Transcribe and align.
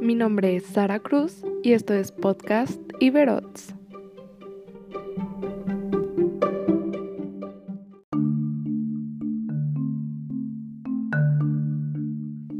Mi 0.00 0.14
nombre 0.14 0.56
es 0.56 0.64
Sara 0.64 0.98
Cruz 0.98 1.44
y 1.62 1.72
esto 1.72 1.92
es 1.92 2.10
Podcast 2.10 2.80
Iberots. 3.00 3.74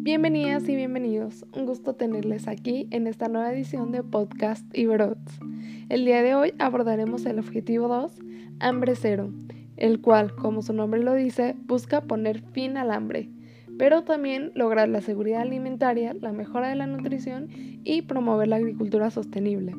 Bienvenidas 0.02 0.68
y 0.68 0.76
bienvenidos. 0.76 1.46
Un 1.56 1.64
gusto 1.64 1.94
tenerles 1.94 2.46
aquí 2.46 2.86
en 2.90 3.06
esta 3.06 3.28
nueva 3.28 3.50
edición 3.52 3.90
de 3.90 4.02
Podcast 4.02 4.66
Iberots. 4.76 5.40
El 5.88 6.04
día 6.04 6.22
de 6.22 6.34
hoy 6.34 6.52
abordaremos 6.58 7.24
el 7.24 7.38
objetivo 7.38 7.88
2, 7.88 8.12
hambre 8.58 8.94
cero, 8.96 9.32
el 9.78 10.02
cual, 10.02 10.34
como 10.34 10.60
su 10.60 10.74
nombre 10.74 11.02
lo 11.02 11.14
dice, 11.14 11.56
busca 11.62 12.02
poner 12.02 12.42
fin 12.52 12.76
al 12.76 12.90
hambre 12.90 13.30
pero 13.80 14.02
también 14.02 14.52
lograr 14.54 14.90
la 14.90 15.00
seguridad 15.00 15.40
alimentaria, 15.40 16.12
la 16.12 16.32
mejora 16.32 16.68
de 16.68 16.74
la 16.74 16.86
nutrición 16.86 17.48
y 17.82 18.02
promover 18.02 18.48
la 18.48 18.56
agricultura 18.56 19.10
sostenible. 19.10 19.74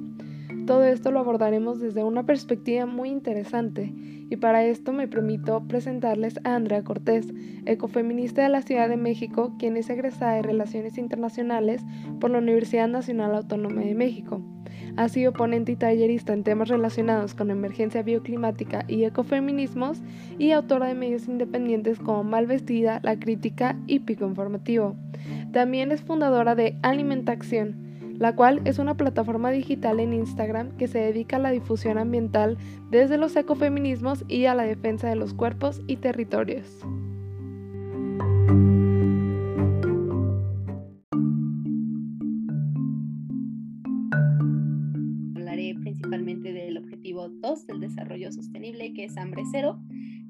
Todo 0.65 0.85
esto 0.85 1.11
lo 1.11 1.19
abordaremos 1.19 1.79
desde 1.79 2.03
una 2.03 2.25
perspectiva 2.25 2.87
muy 2.87 3.09
interesante 3.09 3.93
y 4.27 4.35
para 4.37 4.65
esto 4.65 4.91
me 4.91 5.07
permito 5.07 5.67
presentarles 5.67 6.39
a 6.43 6.55
Andrea 6.55 6.83
Cortés, 6.83 7.27
ecofeminista 7.67 8.41
de 8.41 8.49
la 8.49 8.63
Ciudad 8.63 8.89
de 8.89 8.97
México, 8.97 9.53
quien 9.59 9.77
es 9.77 9.87
egresada 9.87 10.33
de 10.33 10.41
Relaciones 10.41 10.97
Internacionales 10.97 11.83
por 12.19 12.31
la 12.31 12.39
Universidad 12.39 12.87
Nacional 12.87 13.35
Autónoma 13.35 13.81
de 13.81 13.93
México. 13.93 14.41
Ha 14.97 15.09
sido 15.09 15.33
ponente 15.33 15.71
y 15.71 15.75
tallerista 15.75 16.33
en 16.33 16.43
temas 16.43 16.69
relacionados 16.69 17.33
con 17.33 17.51
emergencia 17.51 18.03
bioclimática 18.03 18.85
y 18.87 19.03
ecofeminismos 19.03 19.99
y 20.37 20.51
autora 20.51 20.87
de 20.87 20.95
medios 20.95 21.27
independientes 21.27 21.99
como 21.99 22.23
Malvestida, 22.23 22.99
La 23.03 23.19
Crítica 23.19 23.77
y 23.87 23.99
Pico 23.99 24.25
Informativo. 24.25 24.95
También 25.51 25.91
es 25.91 26.01
fundadora 26.01 26.55
de 26.55 26.77
Alimentación, 26.81 27.75
la 28.17 28.35
cual 28.35 28.61
es 28.65 28.79
una 28.79 28.95
plataforma 28.95 29.51
digital 29.51 29.99
en 29.99 30.13
Instagram 30.13 30.77
que 30.77 30.87
se 30.87 30.99
dedica 30.99 31.37
a 31.37 31.39
la 31.39 31.51
difusión 31.51 31.97
ambiental 31.97 32.57
desde 32.89 33.17
los 33.17 33.35
ecofeminismos 33.35 34.23
y 34.27 34.45
a 34.45 34.53
la 34.53 34.63
defensa 34.63 35.09
de 35.09 35.15
los 35.15 35.33
cuerpos 35.33 35.81
y 35.87 35.97
territorios. 35.97 36.85
Desarrollo 48.01 48.31
sostenible, 48.31 48.93
que 48.93 49.05
es 49.05 49.17
hambre 49.17 49.43
cero, 49.51 49.79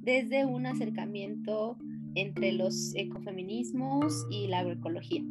desde 0.01 0.45
un 0.45 0.65
acercamiento 0.65 1.77
entre 2.15 2.51
los 2.51 2.93
ecofeminismos 2.95 4.25
y 4.29 4.47
la 4.47 4.59
agroecología. 4.59 5.23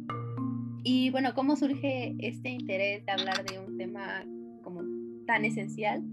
Y 0.83 1.11
bueno, 1.11 1.33
¿cómo 1.35 1.55
surge 1.55 2.15
este 2.19 2.49
interés 2.49 3.05
de 3.05 3.11
hablar 3.11 3.45
de 3.45 3.59
un 3.59 3.77
tema 3.77 4.25
como 4.63 4.81
tan 5.27 5.45
esencial? 5.45 6.03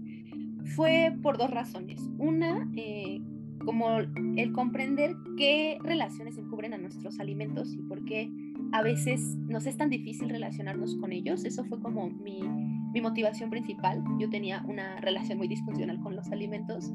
Fue 0.75 1.15
por 1.23 1.39
dos 1.39 1.49
razones. 1.49 1.99
Una, 2.19 2.69
eh, 2.75 3.19
como 3.65 3.97
el 3.99 4.51
comprender 4.53 5.15
qué 5.35 5.79
relaciones 5.81 6.37
encubren 6.37 6.73
a 6.73 6.77
nuestros 6.77 7.19
alimentos 7.19 7.73
y 7.73 7.81
por 7.81 8.05
qué 8.05 8.29
a 8.71 8.81
veces 8.81 9.35
nos 9.47 9.65
es 9.65 9.77
tan 9.77 9.89
difícil 9.89 10.29
relacionarnos 10.29 10.95
con 10.97 11.11
ellos. 11.11 11.45
Eso 11.45 11.63
fue 11.65 11.79
como 11.81 12.09
mi, 12.09 12.41
mi 12.93 13.01
motivación 13.01 13.49
principal. 13.49 14.03
Yo 14.19 14.29
tenía 14.29 14.63
una 14.67 14.99
relación 15.01 15.37
muy 15.37 15.47
disfuncional 15.47 15.99
con 16.01 16.15
los 16.15 16.31
alimentos 16.31 16.91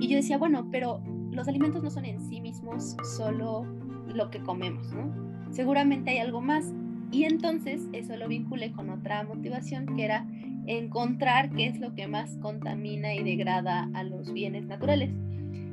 y 0.00 0.08
yo 0.08 0.16
decía, 0.16 0.38
bueno, 0.38 0.68
pero 0.70 1.02
los 1.30 1.48
alimentos 1.48 1.82
no 1.82 1.90
son 1.90 2.04
en 2.04 2.20
sí 2.20 2.40
mismos 2.40 2.96
solo 3.16 3.64
lo 4.06 4.30
que 4.30 4.40
comemos, 4.40 4.92
¿no? 4.92 5.28
Seguramente 5.50 6.10
hay 6.10 6.18
algo 6.18 6.40
más. 6.40 6.72
Y 7.10 7.24
entonces 7.24 7.88
eso 7.92 8.16
lo 8.16 8.28
vinculé 8.28 8.72
con 8.72 8.90
otra 8.90 9.22
motivación 9.24 9.86
que 9.96 10.04
era 10.04 10.26
encontrar 10.66 11.50
qué 11.50 11.66
es 11.66 11.80
lo 11.80 11.94
que 11.94 12.06
más 12.06 12.36
contamina 12.38 13.14
y 13.14 13.22
degrada 13.22 13.88
a 13.94 14.02
los 14.02 14.32
bienes 14.32 14.66
naturales. 14.66 15.10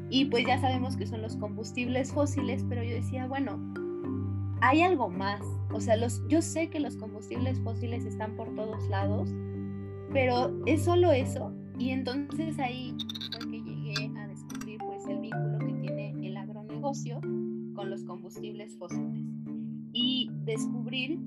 Y 0.10 0.26
pues 0.26 0.46
ya 0.46 0.60
sabemos 0.60 0.96
que 0.96 1.08
son 1.08 1.22
los 1.22 1.36
combustibles 1.36 2.14
fósiles, 2.14 2.64
pero 2.70 2.84
yo 2.84 2.96
decía, 2.96 3.28
bueno, 3.28 3.60
hay 4.62 4.82
algo 4.82 5.10
más. 5.10 5.42
O 5.72 5.80
sea, 5.80 5.96
los, 5.98 6.22
yo 6.28 6.42
sé 6.42 6.70
que 6.70 6.80
los 6.80 6.96
combustibles 6.96 7.60
fósiles 7.60 8.06
están 8.06 8.36
por 8.36 8.54
todos 8.56 8.88
lados, 8.90 9.30
pero 10.12 10.52
es 10.66 10.84
solo 10.84 11.12
eso. 11.12 11.54
Y 11.78 11.90
entonces 11.90 12.58
ahí 12.60 12.96
fue 13.32 13.52
que 13.52 13.62
llegué 13.62 14.12
a 14.18 14.28
descubrir 14.28 14.80
pues 14.80 15.06
el 15.08 15.20
vínculo 15.20 15.60
que 15.60 15.74
tiene 15.74 16.16
el 16.26 16.38
agronegocio 16.38 17.20
con 17.74 17.90
los 17.90 18.04
combustibles 18.04 18.78
fósiles. 18.78 19.24
Y 19.92 20.30
descubrir 20.46 21.20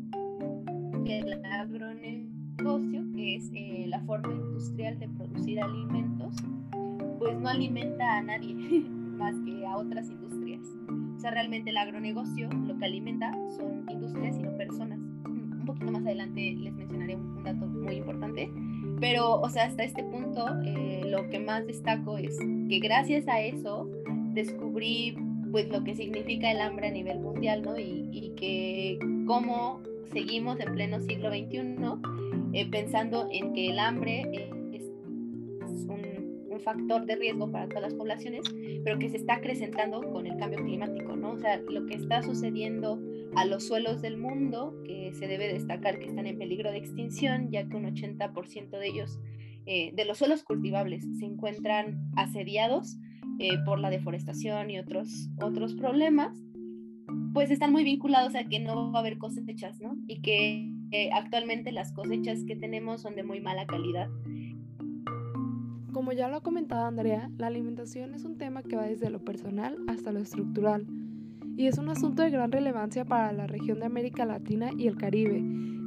que 1.05 1.19
el 1.21 1.45
agronegocio, 1.45 3.05
que 3.15 3.37
es 3.37 3.51
eh, 3.55 3.85
la 3.89 4.01
forma 4.01 4.33
industrial 4.33 4.99
de 4.99 5.09
producir 5.09 5.61
alimentos, 5.61 6.35
pues 7.19 7.39
no 7.39 7.49
alimenta 7.49 8.19
a 8.19 8.23
nadie 8.23 8.55
más 9.19 9.35
que 9.45 9.67
a 9.67 9.77
otras 9.77 10.09
industrias. 10.09 10.63
O 11.19 11.21
sea, 11.21 11.33
realmente 11.33 11.71
el 11.71 11.77
agronegocio 11.77 12.49
lo 12.49 12.79
que 12.79 12.85
alimenta 12.87 13.33
son 13.57 13.85
industrias 13.91 14.39
y 14.39 14.43
no 14.43 14.57
personas. 14.57 14.99
Un 15.27 15.65
poquito 15.67 15.93
más 15.93 16.07
adelante 16.07 16.55
les 16.57 16.73
mencionaré 16.73 17.17
un 17.17 17.43
dato 17.45 17.67
muy 17.67 17.97
importante 17.97 18.51
pero, 19.01 19.41
o 19.41 19.49
sea, 19.49 19.65
hasta 19.65 19.85
este 19.85 20.03
punto, 20.03 20.47
eh, 20.65 21.03
lo 21.07 21.29
que 21.29 21.39
más 21.39 21.67
destaco 21.67 22.19
es 22.19 22.37
que 22.69 22.79
gracias 22.81 23.29
a 23.29 23.41
eso 23.41 23.89
descubrí 24.33 25.17
pues 25.51 25.69
lo 25.69 25.83
que 25.85 25.95
significa 25.95 26.51
el 26.51 26.61
hambre 26.61 26.89
a 26.89 26.91
nivel 26.91 27.21
mundial, 27.21 27.63
¿no? 27.63 27.79
Y, 27.79 28.09
y 28.13 28.33
que 28.37 28.99
cómo 29.27 29.81
seguimos 30.13 30.59
en 30.61 30.75
pleno 30.75 31.01
siglo 31.01 31.31
XXI 31.31 31.61
eh, 32.53 32.69
pensando 32.71 33.29
en 33.31 33.53
que 33.53 33.71
el 33.71 33.79
hambre 33.79 34.27
un, 34.33 34.58
factor 36.69 37.07
de 37.07 37.17
riesgo 37.17 37.51
para 37.51 37.67
todas 37.67 37.83
las 37.83 37.95
poblaciones, 37.95 38.43
pero 38.85 38.99
que 38.99 39.09
se 39.09 39.17
está 39.17 39.37
acrecentando 39.37 40.03
con 40.03 40.27
el 40.27 40.37
cambio 40.37 40.63
climático, 40.63 41.17
¿no? 41.17 41.33
O 41.33 41.39
sea, 41.39 41.59
lo 41.67 41.87
que 41.87 41.95
está 41.95 42.23
sucediendo 42.23 43.01
a 43.37 43.47
los 43.47 43.67
suelos 43.67 44.03
del 44.03 44.19
mundo, 44.19 44.75
que 44.85 45.13
se 45.15 45.27
debe 45.27 45.51
destacar 45.51 45.99
que 45.99 46.07
están 46.07 46.27
en 46.27 46.39
peligro 46.39 46.71
de 46.71 46.77
extinción, 46.77 47.51
ya 47.51 47.67
que 47.67 47.77
un 47.77 47.85
80% 47.85 48.79
de 48.79 48.87
ellos, 48.87 49.19
eh, 49.65 49.93
de 49.95 50.05
los 50.05 50.19
suelos 50.19 50.45
cultivables, 50.45 51.07
se 51.19 51.25
encuentran 51.25 52.11
asediados 52.17 52.99
eh, 53.39 53.57
por 53.65 53.81
la 53.81 53.89
deforestación 53.89 54.71
y 54.71 54.79
otros, 54.79 55.31
otros 55.41 55.75
problemas, 55.75 56.37
pues 57.33 57.51
están 57.51 57.73
muy 57.73 57.85
vinculados 57.85 58.35
a 58.35 58.45
que 58.45 58.61
no 58.61 58.93
va 58.93 58.99
a 58.99 59.01
haber 59.01 59.17
cosechas, 59.17 59.81
¿no? 59.81 59.97
Y 60.07 60.21
que 60.21 60.71
eh, 60.91 61.11
actualmente 61.15 61.73
las 61.73 61.93
cosechas 61.93 62.45
que 62.45 62.57
tenemos 62.57 63.01
son 63.01 63.15
de 63.15 63.23
muy 63.23 63.41
mala 63.41 63.67
calidad. 63.67 64.09
Como 65.93 66.13
ya 66.13 66.29
lo 66.29 66.37
ha 66.37 66.43
comentado 66.43 66.85
Andrea, 66.87 67.31
la 67.39 67.47
alimentación 67.47 68.15
es 68.15 68.25
un 68.25 68.37
tema 68.37 68.63
que 68.63 68.77
va 68.77 68.83
desde 68.83 69.11
lo 69.11 69.21
personal 69.21 69.79
hasta 69.89 70.13
lo 70.13 70.21
estructural 70.21 70.87
y 71.57 71.67
es 71.67 71.77
un 71.77 71.89
asunto 71.89 72.23
de 72.23 72.31
gran 72.31 72.53
relevancia 72.53 73.05
para 73.05 73.33
la 73.33 73.49
región 73.49 73.81
de 73.81 73.87
América 73.87 74.25
Latina 74.25 74.71
y 74.77 74.87
el 74.87 74.97
Caribe, 74.97 75.43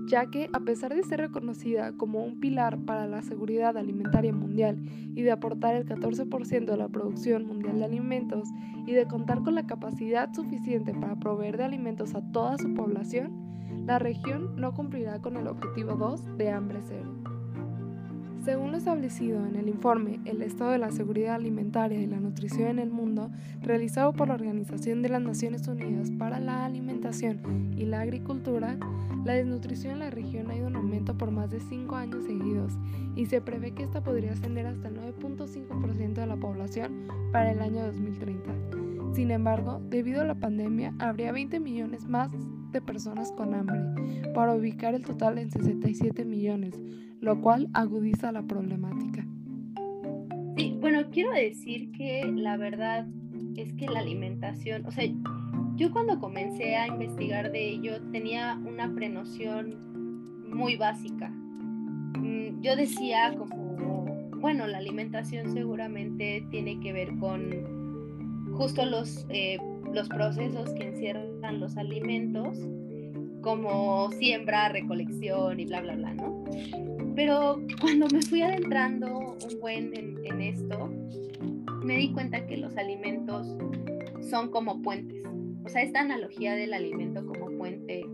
ya 0.07 0.25
que 0.25 0.49
a 0.51 0.59
pesar 0.59 0.93
de 0.93 1.03
ser 1.03 1.21
reconocida 1.21 1.93
como 1.93 2.23
un 2.25 2.41
pilar 2.41 2.77
para 2.79 3.07
la 3.07 3.21
seguridad 3.21 3.77
alimentaria 3.77 4.33
mundial 4.33 4.77
y 5.15 5.21
de 5.21 5.31
aportar 5.31 5.75
el 5.75 5.85
14% 5.85 6.65
de 6.65 6.77
la 6.77 6.89
producción 6.89 7.45
mundial 7.45 7.79
de 7.79 7.85
alimentos 7.85 8.49
y 8.85 8.91
de 8.91 9.07
contar 9.07 9.43
con 9.43 9.55
la 9.55 9.65
capacidad 9.65 10.33
suficiente 10.33 10.93
para 10.93 11.15
proveer 11.15 11.55
de 11.55 11.63
alimentos 11.63 12.15
a 12.15 12.31
toda 12.33 12.57
su 12.57 12.73
población, 12.73 13.85
la 13.85 13.97
región 13.97 14.55
no 14.57 14.73
cumplirá 14.73 15.21
con 15.21 15.37
el 15.37 15.47
objetivo 15.47 15.93
2 15.93 16.37
de 16.37 16.49
hambre 16.49 16.79
cero. 16.85 17.30
Según 18.43 18.71
lo 18.71 18.77
establecido 18.77 19.45
en 19.45 19.55
el 19.55 19.69
informe 19.69 20.19
El 20.25 20.41
estado 20.41 20.71
de 20.71 20.79
la 20.79 20.91
seguridad 20.91 21.35
alimentaria 21.35 22.01
y 22.01 22.07
la 22.07 22.19
nutrición 22.19 22.69
en 22.69 22.79
el 22.79 22.89
mundo, 22.89 23.29
realizado 23.61 24.13
por 24.13 24.29
la 24.29 24.33
Organización 24.33 25.03
de 25.03 25.09
las 25.09 25.21
Naciones 25.21 25.67
Unidas 25.67 26.09
para 26.09 26.39
la 26.39 26.65
Alimentación 26.65 27.71
y 27.77 27.85
la 27.85 28.01
Agricultura, 28.01 28.77
la 29.23 29.33
desnutrición 29.33 29.93
en 29.93 29.99
la 29.99 30.09
región 30.09 30.49
ha 30.49 30.55
ido 30.55 30.67
en 30.67 30.75
aumento 30.75 31.15
por 31.15 31.29
más 31.29 31.51
de 31.51 31.59
5 31.59 31.95
años 31.95 32.23
seguidos 32.23 32.73
y 33.15 33.27
se 33.27 33.41
prevé 33.41 33.73
que 33.73 33.83
esta 33.83 34.01
podría 34.01 34.31
ascender 34.31 34.65
hasta 34.65 34.87
el 34.87 34.95
9.5% 34.95 36.13
de 36.13 36.25
la 36.25 36.37
población 36.37 37.07
para 37.31 37.51
el 37.51 37.61
año 37.61 37.85
2030. 37.85 38.51
Sin 39.13 39.29
embargo, 39.29 39.81
debido 39.89 40.21
a 40.21 40.25
la 40.25 40.35
pandemia, 40.35 40.95
habría 40.97 41.31
20 41.31 41.59
millones 41.59 42.07
más 42.07 42.31
de 42.71 42.81
personas 42.81 43.31
con 43.33 43.53
hambre, 43.53 43.81
para 44.33 44.55
ubicar 44.55 44.95
el 44.95 45.05
total 45.05 45.37
en 45.37 45.51
67 45.51 46.25
millones, 46.25 46.73
lo 47.21 47.39
cual 47.39 47.69
agudiza 47.73 48.31
la 48.31 48.41
problemática. 48.41 49.25
Sí, 50.57 50.75
bueno, 50.81 51.03
quiero 51.11 51.31
decir 51.31 51.91
que 51.91 52.29
la 52.35 52.57
verdad 52.57 53.07
es 53.55 53.71
que 53.73 53.87
la 53.87 53.99
alimentación, 53.99 54.85
o 54.85 54.91
sea, 54.91 55.05
yo 55.75 55.91
cuando 55.91 56.19
comencé 56.19 56.75
a 56.75 56.87
investigar 56.87 57.51
de 57.51 57.69
ello 57.69 58.01
tenía 58.11 58.59
una 58.65 58.93
prenoción 58.93 59.77
muy 60.49 60.75
básica. 60.75 61.29
Mm, 61.29 62.61
yo 62.61 62.75
decía 62.75 63.33
como, 63.37 64.05
bueno, 64.39 64.67
la 64.67 64.79
alimentación 64.79 65.53
seguramente 65.53 66.45
tiene 66.49 66.79
que 66.79 66.91
ver 66.91 67.15
con 67.17 68.51
justo 68.53 68.85
los, 68.85 69.25
eh, 69.29 69.57
los 69.93 70.09
procesos 70.09 70.73
que 70.73 70.87
encierran 70.87 71.59
los 71.59 71.77
alimentos 71.77 72.57
como 73.41 74.11
siembra, 74.11 74.69
recolección 74.69 75.59
y 75.59 75.65
bla, 75.65 75.81
bla, 75.81 75.95
bla, 75.95 76.13
¿no? 76.13 76.43
Pero 77.15 77.61
cuando 77.79 78.07
me 78.07 78.21
fui 78.21 78.41
adentrando 78.41 79.19
un 79.19 79.59
buen 79.59 79.91
en, 79.95 80.41
esto, 80.41 80.89
me 81.83 81.97
di 81.97 82.11
cuenta 82.13 82.45
que 82.45 82.57
los 82.57 82.75
alimentos 82.77 83.55
son 84.29 84.49
como 84.49 84.81
puentes. 84.81 85.23
O 85.63 85.69
sea, 85.69 85.83
esta 85.83 86.01
analogía 86.01 86.55
del 86.55 86.73
alimento 86.73 87.25
como 87.25 87.57
puente, 87.57 88.05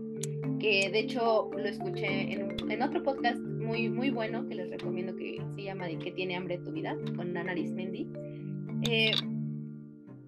que 0.58 0.90
de 0.90 0.98
hecho 0.98 1.50
lo 1.56 1.64
escuché 1.64 2.32
en, 2.32 2.56
en 2.70 2.82
otro 2.82 3.02
podcast 3.02 3.40
muy, 3.40 3.88
muy 3.88 4.10
bueno 4.10 4.46
que 4.48 4.54
les 4.54 4.70
recomiendo 4.70 5.14
que 5.14 5.42
se 5.54 5.62
llama 5.62 5.86
¿De 5.86 5.98
qué 5.98 6.10
tiene 6.10 6.36
hambre 6.36 6.58
tu 6.58 6.72
vida? 6.72 6.96
con 7.16 7.36
Ana 7.36 7.52
Arismendi. 7.52 8.08
Eh, 8.82 9.12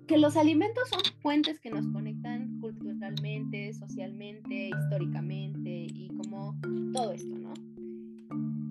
que 0.06 0.18
los 0.18 0.36
alimentos 0.36 0.88
son 0.88 1.00
puentes 1.22 1.60
que 1.60 1.70
nos 1.70 1.86
conectan 1.88 2.58
culturalmente, 2.60 3.72
socialmente, 3.72 4.70
históricamente 4.76 5.86
y 5.88 6.08
como 6.16 6.56
todo 6.92 7.12
esto, 7.12 7.38
¿no? 7.38 7.54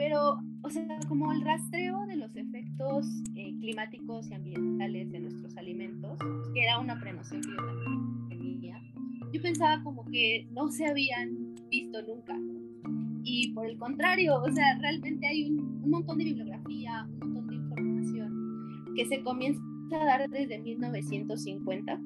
Pero, 0.10 0.40
o 0.64 0.70
sea, 0.72 0.88
como 1.08 1.32
el 1.32 1.42
rastreo 1.42 2.08
de 2.08 2.16
los 2.16 2.36
efectos 2.36 3.06
eh, 3.36 3.54
climáticos 3.60 4.28
y 4.28 4.34
ambientales 4.34 5.12
de 5.12 5.20
nuestros 5.20 5.56
alimentos, 5.56 6.18
que 6.52 6.64
era 6.64 6.80
una 6.80 7.00
prenoción 7.00 7.42
que 7.42 7.50
yo 7.52 7.58
también 7.58 8.28
tenía, 8.28 8.82
yo 9.32 9.40
pensaba 9.40 9.84
como 9.84 10.04
que 10.06 10.48
no 10.50 10.72
se 10.72 10.88
habían 10.88 11.54
visto 11.70 12.02
nunca. 12.02 12.36
Y 13.24 13.54
por 13.54 13.68
el 13.68 13.78
contrario, 13.78 14.42
o 14.42 14.52
sea, 14.52 14.80
realmente 14.80 15.28
hay 15.28 15.52
un, 15.52 15.80
un 15.84 15.92
montón 15.92 16.18
de 16.18 16.24
bibliografía, 16.24 17.08
un 17.22 17.34
montón 17.34 17.48
de 17.48 17.56
información 17.58 18.94
que 18.96 19.06
se 19.06 19.22
comienza 19.22 19.62
a 19.92 20.06
dar 20.06 20.28
desde 20.28 20.58
1950, 20.58 22.02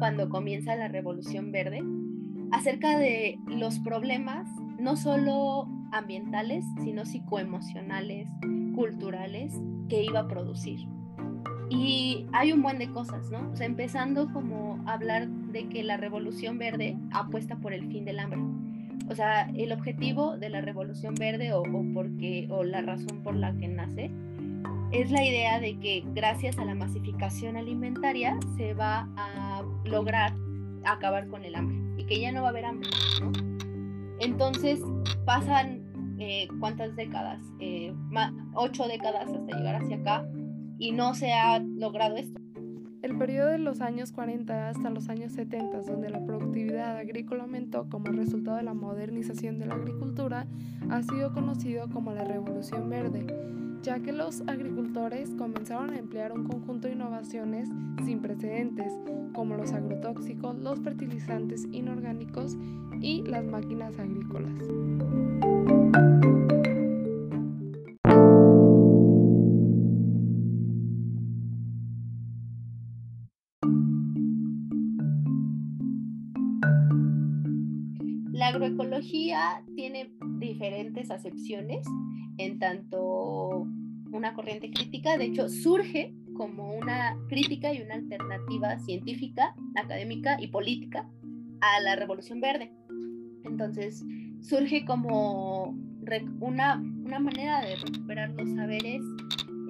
cuando 0.00 0.28
comienza 0.28 0.74
la 0.74 0.88
Revolución 0.88 1.52
Verde, 1.52 1.84
acerca 2.50 2.98
de 2.98 3.38
los 3.46 3.78
problemas 3.78 4.48
no 4.80 4.96
solo 4.96 5.68
ambientales, 5.94 6.64
sino 6.82 7.04
psicoemocionales, 7.04 8.28
culturales 8.74 9.60
que 9.88 10.04
iba 10.04 10.20
a 10.20 10.28
producir. 10.28 10.80
Y 11.70 12.26
hay 12.32 12.52
un 12.52 12.62
buen 12.62 12.78
de 12.78 12.90
cosas, 12.90 13.30
¿no? 13.30 13.50
O 13.50 13.56
sea, 13.56 13.66
empezando 13.66 14.30
como 14.32 14.82
a 14.86 14.94
hablar 14.94 15.28
de 15.28 15.68
que 15.68 15.82
la 15.82 15.96
Revolución 15.96 16.58
Verde 16.58 16.96
apuesta 17.12 17.56
por 17.56 17.72
el 17.72 17.88
fin 17.88 18.04
del 18.04 18.18
hambre. 18.18 18.40
O 19.08 19.14
sea, 19.14 19.50
el 19.54 19.72
objetivo 19.72 20.36
de 20.36 20.50
la 20.50 20.60
Revolución 20.60 21.14
Verde 21.14 21.52
o, 21.52 21.62
o 21.62 21.84
porque, 21.94 22.46
o 22.50 22.64
la 22.64 22.82
razón 22.82 23.22
por 23.22 23.36
la 23.36 23.54
que 23.56 23.68
nace 23.68 24.10
es 24.92 25.10
la 25.10 25.24
idea 25.24 25.58
de 25.60 25.78
que 25.78 26.04
gracias 26.14 26.58
a 26.58 26.64
la 26.64 26.74
masificación 26.74 27.56
alimentaria 27.56 28.38
se 28.56 28.74
va 28.74 29.08
a 29.16 29.62
lograr 29.84 30.32
acabar 30.84 31.26
con 31.28 31.44
el 31.44 31.54
hambre 31.54 31.76
y 31.96 32.06
que 32.06 32.20
ya 32.20 32.30
no 32.32 32.42
va 32.42 32.48
a 32.48 32.50
haber 32.50 32.64
hambre, 32.64 32.90
¿no? 33.20 33.32
Entonces 34.20 34.80
pasan 35.24 35.83
eh, 36.18 36.48
cuántas 36.60 36.94
décadas, 36.96 37.40
eh, 37.60 37.94
ocho 38.54 38.86
décadas 38.86 39.28
hasta 39.28 39.56
llegar 39.56 39.82
hacia 39.82 39.96
acá 39.96 40.26
y 40.78 40.92
no 40.92 41.14
se 41.14 41.32
ha 41.32 41.58
logrado 41.58 42.16
esto. 42.16 42.40
El 43.02 43.18
periodo 43.18 43.50
de 43.50 43.58
los 43.58 43.82
años 43.82 44.12
40 44.12 44.70
hasta 44.70 44.88
los 44.88 45.10
años 45.10 45.32
70, 45.32 45.82
donde 45.82 46.08
la 46.08 46.24
productividad 46.24 46.96
agrícola 46.96 47.42
aumentó 47.42 47.88
como 47.90 48.06
resultado 48.06 48.56
de 48.56 48.62
la 48.62 48.72
modernización 48.72 49.58
de 49.58 49.66
la 49.66 49.74
agricultura, 49.74 50.46
ha 50.88 51.02
sido 51.02 51.34
conocido 51.34 51.90
como 51.90 52.12
la 52.12 52.24
Revolución 52.24 52.88
Verde 52.88 53.26
ya 53.84 54.00
que 54.00 54.12
los 54.12 54.40
agricultores 54.46 55.34
comenzaron 55.36 55.90
a 55.90 55.98
emplear 55.98 56.32
un 56.32 56.44
conjunto 56.44 56.88
de 56.88 56.94
innovaciones 56.94 57.68
sin 58.02 58.20
precedentes, 58.20 58.90
como 59.34 59.56
los 59.56 59.72
agrotóxicos, 59.72 60.58
los 60.58 60.80
fertilizantes 60.80 61.68
inorgánicos 61.70 62.56
y 63.00 63.22
las 63.24 63.44
máquinas 63.44 63.98
agrícolas. 63.98 64.54
La 65.94 66.00
agroecología 78.48 79.62
tiene 79.76 80.12
diferentes 80.38 81.12
acepciones 81.12 81.86
en 82.38 82.58
tanto 82.58 83.64
una 84.10 84.34
corriente 84.34 84.72
crítica, 84.72 85.16
de 85.16 85.26
hecho 85.26 85.48
surge 85.48 86.12
como 86.34 86.74
una 86.74 87.16
crítica 87.28 87.72
y 87.72 87.82
una 87.82 87.94
alternativa 87.94 88.80
científica, 88.80 89.54
académica 89.76 90.40
y 90.40 90.48
política 90.48 91.08
a 91.60 91.80
la 91.82 91.94
Revolución 91.94 92.40
Verde. 92.40 92.72
Entonces 93.44 94.04
surge 94.44 94.84
como 94.84 95.76
una, 96.40 96.80
una 97.04 97.18
manera 97.18 97.60
de 97.60 97.76
recuperar 97.76 98.30
los 98.30 98.48
saberes 98.54 99.02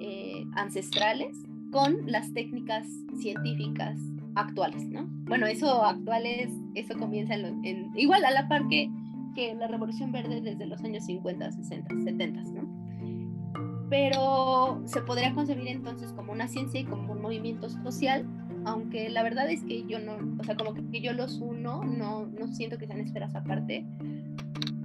eh, 0.01 0.45
ancestrales 0.53 1.35
con 1.71 2.05
las 2.05 2.33
técnicas 2.33 2.85
científicas 3.17 3.97
actuales, 4.35 4.87
¿no? 4.89 5.07
Bueno, 5.25 5.47
eso 5.47 5.83
actuales, 5.83 6.51
eso 6.75 6.93
comienza 6.97 7.33
en, 7.33 7.91
igual 7.95 8.23
a 8.25 8.31
la 8.31 8.47
par 8.47 8.67
que 8.67 8.89
que 9.35 9.53
la 9.53 9.67
Revolución 9.67 10.11
Verde 10.11 10.41
desde 10.41 10.65
los 10.65 10.83
años 10.83 11.05
50, 11.05 11.51
60, 11.51 11.95
70, 12.03 12.41
¿no? 12.53 13.87
Pero 13.89 14.81
se 14.85 15.01
podría 15.01 15.35
concebir 15.35 15.67
entonces 15.67 16.11
como 16.13 16.31
una 16.31 16.47
ciencia 16.47 16.79
y 16.79 16.85
como 16.85 17.13
un 17.13 17.21
movimiento 17.21 17.69
social, 17.69 18.25
aunque 18.65 19.09
la 19.09 19.21
verdad 19.21 19.47
es 19.51 19.63
que 19.63 19.85
yo 19.85 19.99
no, 19.99 20.17
o 20.39 20.43
sea, 20.43 20.55
como 20.55 20.73
que 20.73 21.01
yo 21.01 21.13
los 21.13 21.39
uno, 21.39 21.83
no, 21.83 22.25
no 22.25 22.47
siento 22.47 22.79
que 22.79 22.87
sean 22.87 23.01
esferas 23.01 23.35
aparte. 23.35 23.85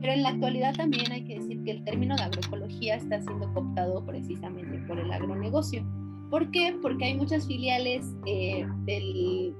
Pero 0.01 0.13
en 0.13 0.23
la 0.23 0.31
actualidad 0.31 0.75
también 0.75 1.11
hay 1.13 1.25
que 1.25 1.39
decir 1.39 1.63
que 1.65 1.73
el 1.73 1.85
término 1.85 2.17
de 2.17 2.23
agroecología 2.23 2.97
está 2.97 3.21
siendo 3.21 3.53
cooptado 3.53 4.05
precisamente 4.07 4.79
por 4.87 4.99
el 4.99 5.11
agronegocio. 5.13 5.85
¿Por 6.31 6.51
qué? 6.51 6.77
Porque 6.81 7.07
hay 7.07 7.15
muchas 7.15 7.47
filiales 7.47 8.07
eh, 8.27 8.67
del, 8.85 9.55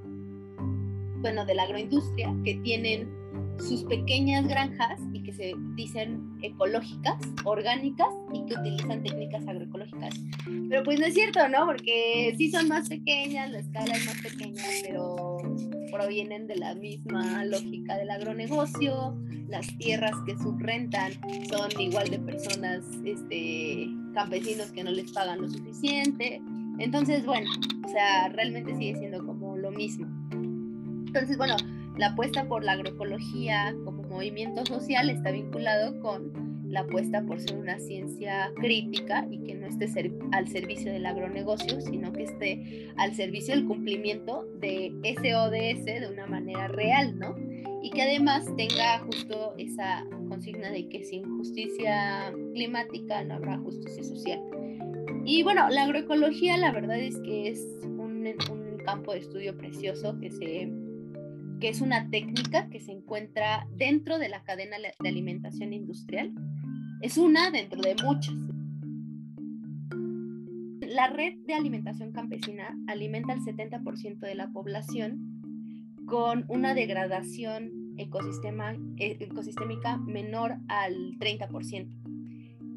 bueno, 1.19 1.45
de 1.45 1.53
la 1.53 1.63
agroindustria 1.63 2.33
que 2.43 2.55
tienen 2.63 3.09
sus 3.59 3.83
pequeñas 3.83 4.47
granjas 4.47 4.99
y 5.13 5.21
que 5.21 5.33
se 5.33 5.53
dicen 5.75 6.37
ecológicas, 6.41 7.17
orgánicas 7.43 8.09
y 8.33 8.45
que 8.45 8.59
utilizan 8.59 9.03
técnicas 9.03 9.47
agroecológicas. 9.47 10.15
Pero 10.69 10.83
pues 10.83 10.99
no 10.99 11.05
es 11.05 11.13
cierto, 11.13 11.47
¿no? 11.47 11.65
Porque 11.65 12.33
sí 12.37 12.49
son 12.49 12.67
más 12.67 12.89
pequeñas, 12.89 13.51
la 13.51 13.59
escala 13.59 13.93
es 13.95 14.05
más 14.05 14.21
pequeña, 14.21 14.63
pero 14.87 15.37
provienen 15.91 16.47
de 16.47 16.55
la 16.55 16.73
misma 16.75 17.45
lógica 17.45 17.97
del 17.97 18.09
agronegocio, 18.09 19.15
las 19.51 19.67
tierras 19.77 20.13
que 20.25 20.37
subrentan 20.37 21.11
son 21.49 21.69
igual 21.79 22.09
de 22.09 22.19
personas, 22.19 22.83
este, 23.03 23.89
campesinos 24.13 24.71
que 24.71 24.83
no 24.83 24.91
les 24.91 25.11
pagan 25.11 25.41
lo 25.41 25.49
suficiente. 25.49 26.41
Entonces, 26.79 27.25
bueno, 27.25 27.49
o 27.85 27.89
sea, 27.89 28.29
realmente 28.29 28.73
sigue 28.75 28.95
siendo 28.95 29.23
como 29.25 29.57
lo 29.57 29.71
mismo. 29.71 30.07
Entonces, 31.05 31.37
bueno, 31.37 31.57
la 31.97 32.07
apuesta 32.07 32.47
por 32.47 32.63
la 32.63 32.71
agroecología 32.71 33.75
como 33.83 34.03
movimiento 34.03 34.65
social 34.65 35.09
está 35.09 35.31
vinculado 35.31 35.99
con 35.99 36.31
la 36.71 36.81
apuesta 36.81 37.21
por 37.23 37.41
ser 37.41 37.57
una 37.57 37.77
ciencia 37.79 38.49
crítica 38.55 39.27
y 39.29 39.39
que 39.39 39.55
no 39.55 39.67
esté 39.67 40.13
al 40.31 40.47
servicio 40.47 40.93
del 40.93 41.05
agronegocio, 41.05 41.81
sino 41.81 42.13
que 42.13 42.23
esté 42.23 42.89
al 42.95 43.13
servicio 43.13 43.53
del 43.53 43.65
cumplimiento 43.65 44.47
de 44.61 44.93
ese 45.03 45.35
ODS 45.35 45.83
de 45.83 46.09
una 46.09 46.27
manera 46.27 46.69
real, 46.69 47.19
¿no? 47.19 47.35
Y 47.83 47.89
que 47.89 48.01
además 48.03 48.45
tenga 48.55 48.99
justo 48.99 49.55
esa 49.57 50.05
consigna 50.27 50.69
de 50.69 50.87
que 50.87 51.03
sin 51.03 51.37
justicia 51.37 52.33
climática 52.53 53.23
no 53.23 53.35
habrá 53.35 53.57
justicia 53.57 54.03
social. 54.03 54.39
Y 55.25 55.43
bueno, 55.43 55.69
la 55.69 55.83
agroecología 55.83 56.57
la 56.57 56.71
verdad 56.71 56.99
es 56.99 57.17
que 57.19 57.49
es 57.49 57.65
un, 57.83 58.25
un 58.51 58.77
campo 58.85 59.13
de 59.13 59.19
estudio 59.19 59.57
precioso 59.57 60.17
que 60.19 60.31
se 60.31 60.71
que 61.61 61.69
es 61.69 61.79
una 61.79 62.09
técnica 62.09 62.67
que 62.69 62.79
se 62.79 62.91
encuentra 62.91 63.67
dentro 63.77 64.17
de 64.17 64.29
la 64.29 64.43
cadena 64.43 64.77
de 64.79 65.07
alimentación 65.07 65.73
industrial. 65.73 66.33
Es 67.01 67.17
una 67.17 67.51
dentro 67.51 67.79
de 67.81 67.95
muchas. 68.03 68.33
La 70.81 71.07
red 71.07 71.35
de 71.45 71.53
alimentación 71.53 72.11
campesina 72.11 72.75
alimenta 72.87 73.31
al 73.31 73.41
70% 73.41 74.19
de 74.19 74.35
la 74.35 74.51
población 74.51 75.30
con 76.11 76.43
una 76.49 76.73
degradación 76.73 77.93
ecosistema, 77.97 78.73
e, 78.97 79.15
ecosistémica 79.21 79.95
menor 79.95 80.57
al 80.67 81.17
30%. 81.19 81.87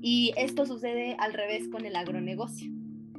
Y 0.00 0.32
esto 0.36 0.66
sucede 0.66 1.16
al 1.18 1.32
revés 1.32 1.66
con 1.66 1.84
el 1.84 1.96
agronegocio. 1.96 2.70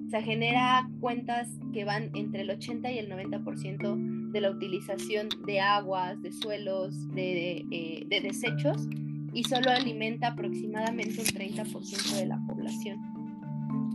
Se 0.09 0.21
genera 0.21 0.89
cuentas 1.01 1.49
que 1.73 1.83
van 1.83 2.11
entre 2.13 2.43
el 2.43 2.49
80 2.49 2.93
y 2.93 2.99
el 2.99 3.09
90% 3.09 4.31
de 4.31 4.39
la 4.39 4.51
utilización 4.51 5.27
de 5.45 5.59
aguas, 5.59 6.21
de 6.21 6.31
suelos, 6.31 7.13
de, 7.13 7.65
eh, 7.69 8.05
de 8.07 8.21
desechos 8.21 8.87
y 9.33 9.43
solo 9.43 9.69
alimenta 9.69 10.27
aproximadamente 10.27 11.19
un 11.19 11.27
30% 11.27 12.15
de 12.15 12.25
la 12.25 12.39
población. 12.47 13.01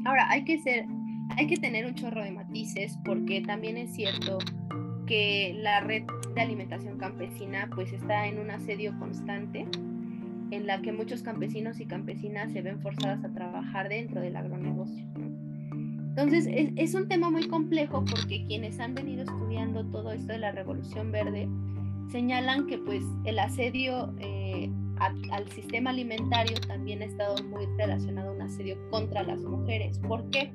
Ahora, 0.05 0.29
hay 0.29 0.45
que, 0.45 0.59
ser, 0.59 0.85
hay 1.39 1.47
que 1.47 1.57
tener 1.57 1.87
un 1.87 1.95
chorro 1.95 2.23
de 2.23 2.33
matices 2.33 2.99
porque 3.07 3.41
también 3.41 3.79
es 3.79 3.95
cierto 3.95 4.37
que 5.11 5.57
la 5.61 5.81
red 5.81 6.05
de 6.37 6.41
alimentación 6.41 6.97
campesina 6.97 7.69
pues 7.75 7.93
está 7.93 8.29
en 8.29 8.39
un 8.39 8.49
asedio 8.53 8.97
constante 9.01 9.67
en 10.53 10.67
la 10.69 10.81
que 10.83 10.93
muchos 10.93 11.25
campesinos 11.25 11.81
y 11.81 11.87
campesinas 11.87 12.53
se 12.53 12.63
ven 12.63 12.81
forzadas 12.81 13.25
a 13.25 13.33
trabajar 13.33 13.89
dentro 13.89 14.21
del 14.21 14.37
agronegocio. 14.37 15.05
Entonces 16.11 16.47
es, 16.77 16.95
un 16.95 17.09
tema 17.09 17.29
muy 17.29 17.49
complejo 17.49 18.05
porque 18.09 18.47
quienes 18.47 18.79
han 18.79 18.95
venido 18.95 19.25
estudiando 19.25 19.85
todo 19.87 20.13
esto 20.13 20.33
de 20.33 20.39
la 20.39 20.53
revolución 20.53 21.11
verde 21.11 21.49
señalan 22.13 22.69
que 22.69 22.79
pues 22.79 23.03
el 23.25 23.41
asedio 23.41 24.15
eh, 24.21 24.71
al 25.33 25.49
sistema 25.49 25.91
alimentario 25.91 26.57
también 26.69 27.03
ha 27.03 27.07
estado 27.07 27.35
muy 27.49 27.67
relacionado 27.77 28.31
a 28.31 28.35
un 28.35 28.43
asedio 28.43 28.77
contra 28.91 29.25
las 29.25 29.41
mujeres. 29.41 29.99
¿Por 29.99 30.31
qué? 30.31 30.53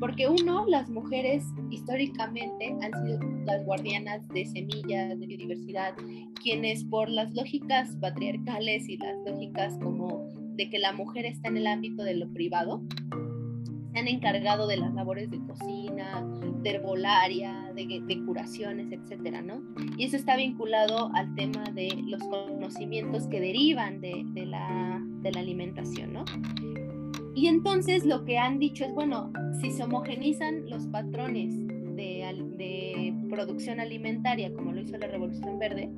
Porque 0.00 0.28
uno, 0.28 0.64
las 0.66 0.88
mujeres 0.88 1.44
históricamente 1.70 2.74
han 2.82 3.04
sido 3.04 3.18
las 3.44 3.64
guardianas 3.64 4.26
de 4.28 4.46
semillas, 4.46 5.18
de 5.18 5.26
biodiversidad, 5.26 5.94
quienes 6.42 6.84
por 6.84 7.08
las 7.08 7.34
lógicas 7.34 7.96
patriarcales 8.00 8.88
y 8.88 8.96
las 8.96 9.16
lógicas 9.26 9.76
como 9.82 10.26
de 10.56 10.68
que 10.68 10.78
la 10.78 10.92
mujer 10.92 11.24
está 11.24 11.48
en 11.48 11.56
el 11.56 11.66
ámbito 11.66 12.02
de 12.02 12.14
lo 12.14 12.28
privado, 12.32 12.82
se 13.92 13.98
han 13.98 14.08
encargado 14.08 14.66
de 14.66 14.76
las 14.76 14.92
labores 14.92 15.30
de 15.30 15.38
cocina, 15.38 16.24
de 16.62 16.70
herbolaria, 16.70 17.72
de, 17.74 18.22
curaciones, 18.26 18.90
etcétera, 18.92 19.40
¿no? 19.40 19.62
Y 19.96 20.04
eso 20.04 20.16
está 20.16 20.36
vinculado 20.36 21.10
al 21.14 21.34
tema 21.34 21.64
de 21.74 21.88
los 22.06 22.22
conocimientos 22.24 23.26
que 23.28 23.40
derivan 23.40 24.00
de, 24.00 24.24
la, 24.46 25.00
de 25.22 25.32
la 25.32 25.40
alimentación, 25.40 26.12
¿no? 26.12 26.24
Y 27.38 27.46
entonces 27.46 28.04
lo 28.04 28.24
que 28.24 28.36
han 28.36 28.58
dicho 28.58 28.84
es, 28.84 28.92
bueno, 28.92 29.32
si 29.60 29.70
se 29.70 29.84
homogenizan 29.84 30.68
los 30.68 30.88
patrones 30.88 31.54
de, 31.94 33.14
producción 33.30 33.78
alimentaria, 33.78 34.52
como 34.52 34.72
lo 34.72 34.80
hizo 34.80 34.98
la 34.98 35.06
Revolución 35.06 35.56
Verde, 35.60 35.88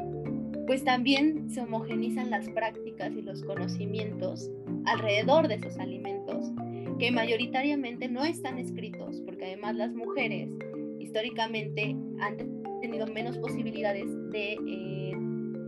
pues 0.67 0.85
también 0.85 1.49
se 1.49 1.63
homogenizan 1.63 2.29
las 2.29 2.47
prácticas 2.51 3.15
y 3.17 3.23
los 3.23 3.43
conocimientos 3.43 4.51
alrededor 4.85 5.49
de 5.49 5.55
esos 5.55 5.79
alimentos, 5.79 6.53
que 6.99 7.11
mayoritariamente 7.11 8.09
no 8.09 8.23
están 8.23 8.59
escritos, 8.59 9.23
porque 9.25 9.47
además 9.47 9.77
las 9.77 9.95
mujeres 9.95 10.51
históricamente 10.99 11.97
han 12.21 12.37
tenido 12.83 13.07
menos 13.07 13.39
posibilidades 13.39 14.05
de, 14.31 14.59
eh, 14.67 15.17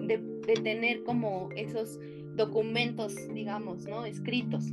de, 0.07 0.21
de 0.47 0.55
tener 0.63 1.03
como 1.05 1.49
esos 1.57 1.99
documentos, 2.37 3.17
digamos, 3.33 3.87
¿no? 3.87 4.05
Escritos. 4.05 4.71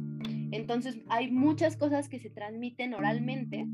Entonces 0.52 1.00
hay 1.10 1.32
muchas 1.32 1.78
cosas 1.78 2.10
que 2.10 2.20
se 2.20 2.30
transmiten 2.30 2.94
oralmente. 2.94 3.68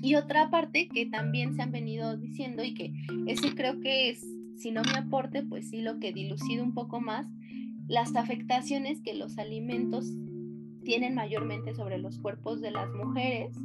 Y 0.00 0.14
otra 0.14 0.50
parte 0.50 0.88
que 0.88 1.06
también 1.06 1.54
se 1.54 1.62
han 1.62 1.72
venido 1.72 2.16
diciendo 2.16 2.62
y 2.62 2.74
que 2.74 2.92
ese 3.26 3.54
creo 3.54 3.80
que 3.80 4.10
es, 4.10 4.24
si 4.56 4.70
no 4.70 4.82
me 4.82 4.98
aporte, 4.98 5.42
pues 5.42 5.70
sí 5.70 5.82
lo 5.82 5.98
que 5.98 6.12
dilucido 6.12 6.62
un 6.62 6.72
poco 6.72 7.00
más, 7.00 7.26
las 7.88 8.14
afectaciones 8.14 9.00
que 9.00 9.14
los 9.14 9.38
alimentos 9.38 10.06
tienen 10.84 11.14
mayormente 11.14 11.74
sobre 11.74 11.98
los 11.98 12.18
cuerpos 12.18 12.60
de 12.60 12.70
las 12.70 12.88
mujeres, 12.94 13.56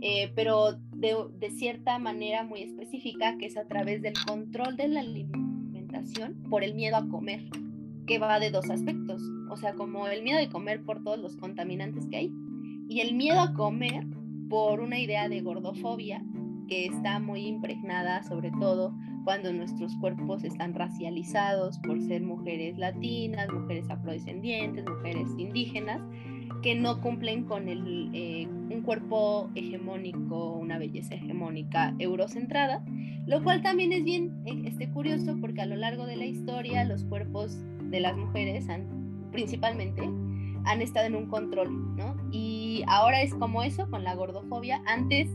eh, 0.00 0.32
pero 0.34 0.72
de, 0.96 1.16
de, 1.38 1.50
cierta 1.50 1.98
manera 1.98 2.44
muy 2.44 2.62
específica, 2.62 3.36
que 3.36 3.46
es 3.46 3.56
a 3.56 3.66
través 3.66 4.00
del 4.00 4.14
control 4.26 4.76
de 4.76 4.88
la 4.88 5.00
alimentación 5.00 6.42
por 6.48 6.64
el 6.64 6.74
miedo 6.74 6.96
a 6.96 7.08
comer 7.08 7.42
que 8.08 8.18
va 8.18 8.40
de 8.40 8.50
dos 8.50 8.70
aspectos, 8.70 9.22
o 9.50 9.56
sea, 9.58 9.74
como 9.74 10.08
el 10.08 10.22
miedo 10.22 10.38
de 10.38 10.48
comer 10.48 10.82
por 10.82 11.04
todos 11.04 11.18
los 11.18 11.36
contaminantes 11.36 12.06
que 12.08 12.16
hay 12.16 12.34
y 12.88 13.00
el 13.00 13.14
miedo 13.14 13.38
a 13.38 13.52
comer 13.52 14.06
por 14.48 14.80
una 14.80 14.98
idea 14.98 15.28
de 15.28 15.42
gordofobia 15.42 16.24
que 16.68 16.86
está 16.86 17.20
muy 17.20 17.46
impregnada 17.46 18.22
sobre 18.22 18.50
todo 18.52 18.94
cuando 19.24 19.52
nuestros 19.52 19.94
cuerpos 19.96 20.42
están 20.42 20.74
racializados 20.74 21.78
por 21.80 22.00
ser 22.00 22.22
mujeres 22.22 22.78
latinas, 22.78 23.52
mujeres 23.52 23.90
afrodescendientes, 23.90 24.86
mujeres 24.86 25.28
indígenas, 25.36 26.00
que 26.62 26.74
no 26.74 27.02
cumplen 27.02 27.44
con 27.44 27.68
el, 27.68 28.10
eh, 28.14 28.48
un 28.70 28.82
cuerpo 28.82 29.50
hegemónico, 29.54 30.54
una 30.54 30.78
belleza 30.78 31.14
hegemónica 31.14 31.94
eurocentrada, 31.98 32.82
lo 33.26 33.44
cual 33.44 33.60
también 33.60 33.92
es 33.92 34.02
bien 34.02 34.32
eh, 34.46 34.62
este, 34.64 34.88
curioso 34.88 35.36
porque 35.42 35.60
a 35.60 35.66
lo 35.66 35.76
largo 35.76 36.06
de 36.06 36.16
la 36.16 36.24
historia 36.24 36.84
los 36.84 37.04
cuerpos 37.04 37.58
de 37.90 38.00
las 38.00 38.16
mujeres 38.16 38.68
han, 38.68 39.28
principalmente 39.32 40.02
han 40.64 40.82
estado 40.82 41.06
en 41.06 41.16
un 41.16 41.26
control, 41.26 41.96
¿no? 41.96 42.16
Y 42.30 42.84
ahora 42.86 43.22
es 43.22 43.34
como 43.34 43.62
eso 43.62 43.88
con 43.90 44.04
la 44.04 44.14
gordofobia. 44.14 44.82
Antes 44.86 45.28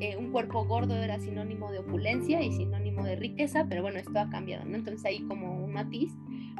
eh, 0.00 0.16
un 0.18 0.32
cuerpo 0.32 0.64
gordo 0.66 0.96
era 0.96 1.18
sinónimo 1.20 1.70
de 1.70 1.78
opulencia 1.78 2.42
y 2.42 2.52
sinónimo 2.52 3.04
de 3.04 3.16
riqueza, 3.16 3.66
pero 3.68 3.82
bueno, 3.82 3.98
esto 3.98 4.18
ha 4.18 4.28
cambiado, 4.28 4.64
¿no? 4.64 4.76
Entonces 4.76 5.04
ahí 5.04 5.20
como 5.22 5.64
un 5.64 5.72
matiz. 5.72 6.12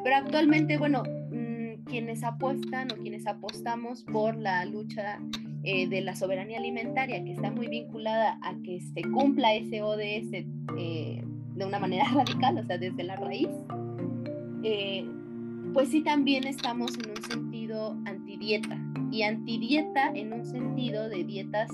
Pero 0.03 0.17
actualmente, 0.17 0.79
bueno, 0.79 1.03
mm, 1.31 1.85
quienes 1.85 2.25
apuestan 2.25 2.93
o 2.93 2.97
quienes 2.97 3.27
apostamos 3.27 4.05
por 4.05 4.37
la 4.37 4.65
lucha 4.65 5.21
eh, 5.65 5.89
de 5.89 6.01
la 6.01 6.15
soberanía 6.15 6.59
alimentaria, 6.59 7.25
que 7.25 7.33
está 7.33 7.51
muy 7.51 7.69
vinculada 7.69 8.39
a 8.43 8.55
que 8.63 8.81
se 8.81 9.03
cumpla 9.03 9.55
ese 9.55 9.83
ODS 9.83 10.33
eh, 10.79 11.25
de 11.55 11.65
una 11.65 11.79
manera 11.79 12.05
radical, 12.15 12.59
o 12.59 12.65
sea, 12.65 12.79
desde 12.79 13.03
la 13.03 13.17
raíz, 13.17 13.49
pues 15.75 15.89
sí 15.89 16.03
también 16.03 16.47
estamos 16.47 16.97
en 16.97 17.11
un 17.11 17.23
sentido 17.23 17.99
antidieta 18.07 18.79
y 19.11 19.23
antidieta 19.23 20.13
en 20.15 20.33
un 20.33 20.45
sentido 20.47 21.09
de 21.09 21.25
dietas 21.25 21.69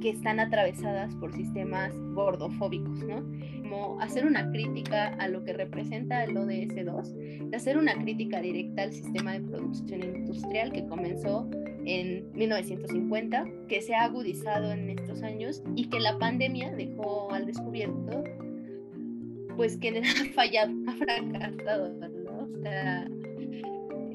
que 0.00 0.10
están 0.10 0.38
atravesadas 0.38 1.12
por 1.16 1.34
sistemas 1.34 1.92
gordofóbicos, 2.14 3.02
¿no? 3.02 3.24
Como 3.62 4.00
hacer 4.00 4.24
una 4.24 4.48
crítica 4.52 5.08
a 5.18 5.26
lo 5.26 5.42
que 5.44 5.52
representa 5.52 6.22
el 6.22 6.36
ODS2, 6.36 7.48
de 7.50 7.56
hacer 7.56 7.76
una 7.76 7.94
crítica 7.94 8.40
directa 8.40 8.82
al 8.82 8.92
sistema 8.92 9.32
de 9.32 9.40
producción 9.40 10.04
industrial 10.04 10.70
que 10.70 10.86
comenzó 10.86 11.50
en 11.84 12.30
1950, 12.34 13.44
que 13.66 13.82
se 13.82 13.96
ha 13.96 14.04
agudizado 14.04 14.70
en 14.70 14.90
estos 14.90 15.22
años 15.24 15.64
y 15.74 15.88
que 15.88 15.98
la 15.98 16.16
pandemia 16.18 16.70
dejó 16.70 17.32
al 17.32 17.46
descubierto, 17.46 18.22
pues 19.56 19.76
que 19.76 19.98
ha 19.98 20.32
fallado, 20.34 20.72
ha 20.86 20.92
fracasado, 20.92 21.86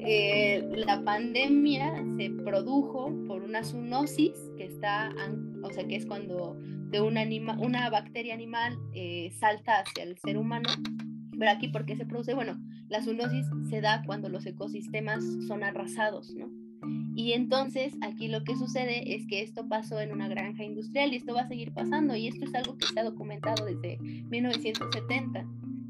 eh, 0.06 0.68
la 0.76 1.02
pandemia 1.02 2.04
se 2.18 2.30
produjo 2.30 3.10
por 3.26 3.42
una 3.42 3.64
zoonosis 3.64 4.34
que 4.56 4.64
está, 4.64 5.14
o 5.62 5.70
sea, 5.70 5.86
que 5.86 5.96
es 5.96 6.06
cuando 6.06 6.56
de 6.90 7.00
un 7.00 7.16
anima, 7.16 7.58
una 7.58 7.88
bacteria 7.90 8.34
animal 8.34 8.78
eh, 8.92 9.32
salta 9.38 9.80
hacia 9.80 10.04
el 10.04 10.18
ser 10.18 10.36
humano. 10.36 10.68
Pero 11.38 11.50
aquí, 11.50 11.68
¿por 11.68 11.86
qué 11.86 11.96
se 11.96 12.06
produce? 12.06 12.34
Bueno, 12.34 12.60
la 12.88 13.02
zoonosis 13.02 13.46
se 13.68 13.80
da 13.80 14.02
cuando 14.06 14.28
los 14.28 14.46
ecosistemas 14.46 15.24
son 15.48 15.64
arrasados, 15.64 16.34
¿no? 16.34 16.48
Y 17.16 17.32
entonces 17.32 17.94
aquí 18.02 18.28
lo 18.28 18.44
que 18.44 18.56
sucede 18.56 19.14
es 19.14 19.26
que 19.26 19.40
esto 19.40 19.68
pasó 19.68 20.00
en 20.00 20.12
una 20.12 20.28
granja 20.28 20.64
industrial 20.64 21.12
y 21.12 21.16
esto 21.16 21.34
va 21.34 21.42
a 21.42 21.48
seguir 21.48 21.72
pasando 21.72 22.14
y 22.14 22.28
esto 22.28 22.44
es 22.44 22.54
algo 22.54 22.76
que 22.76 22.86
se 22.86 23.00
ha 23.00 23.04
documentado 23.04 23.64
desde 23.64 23.98
1970 23.98 25.46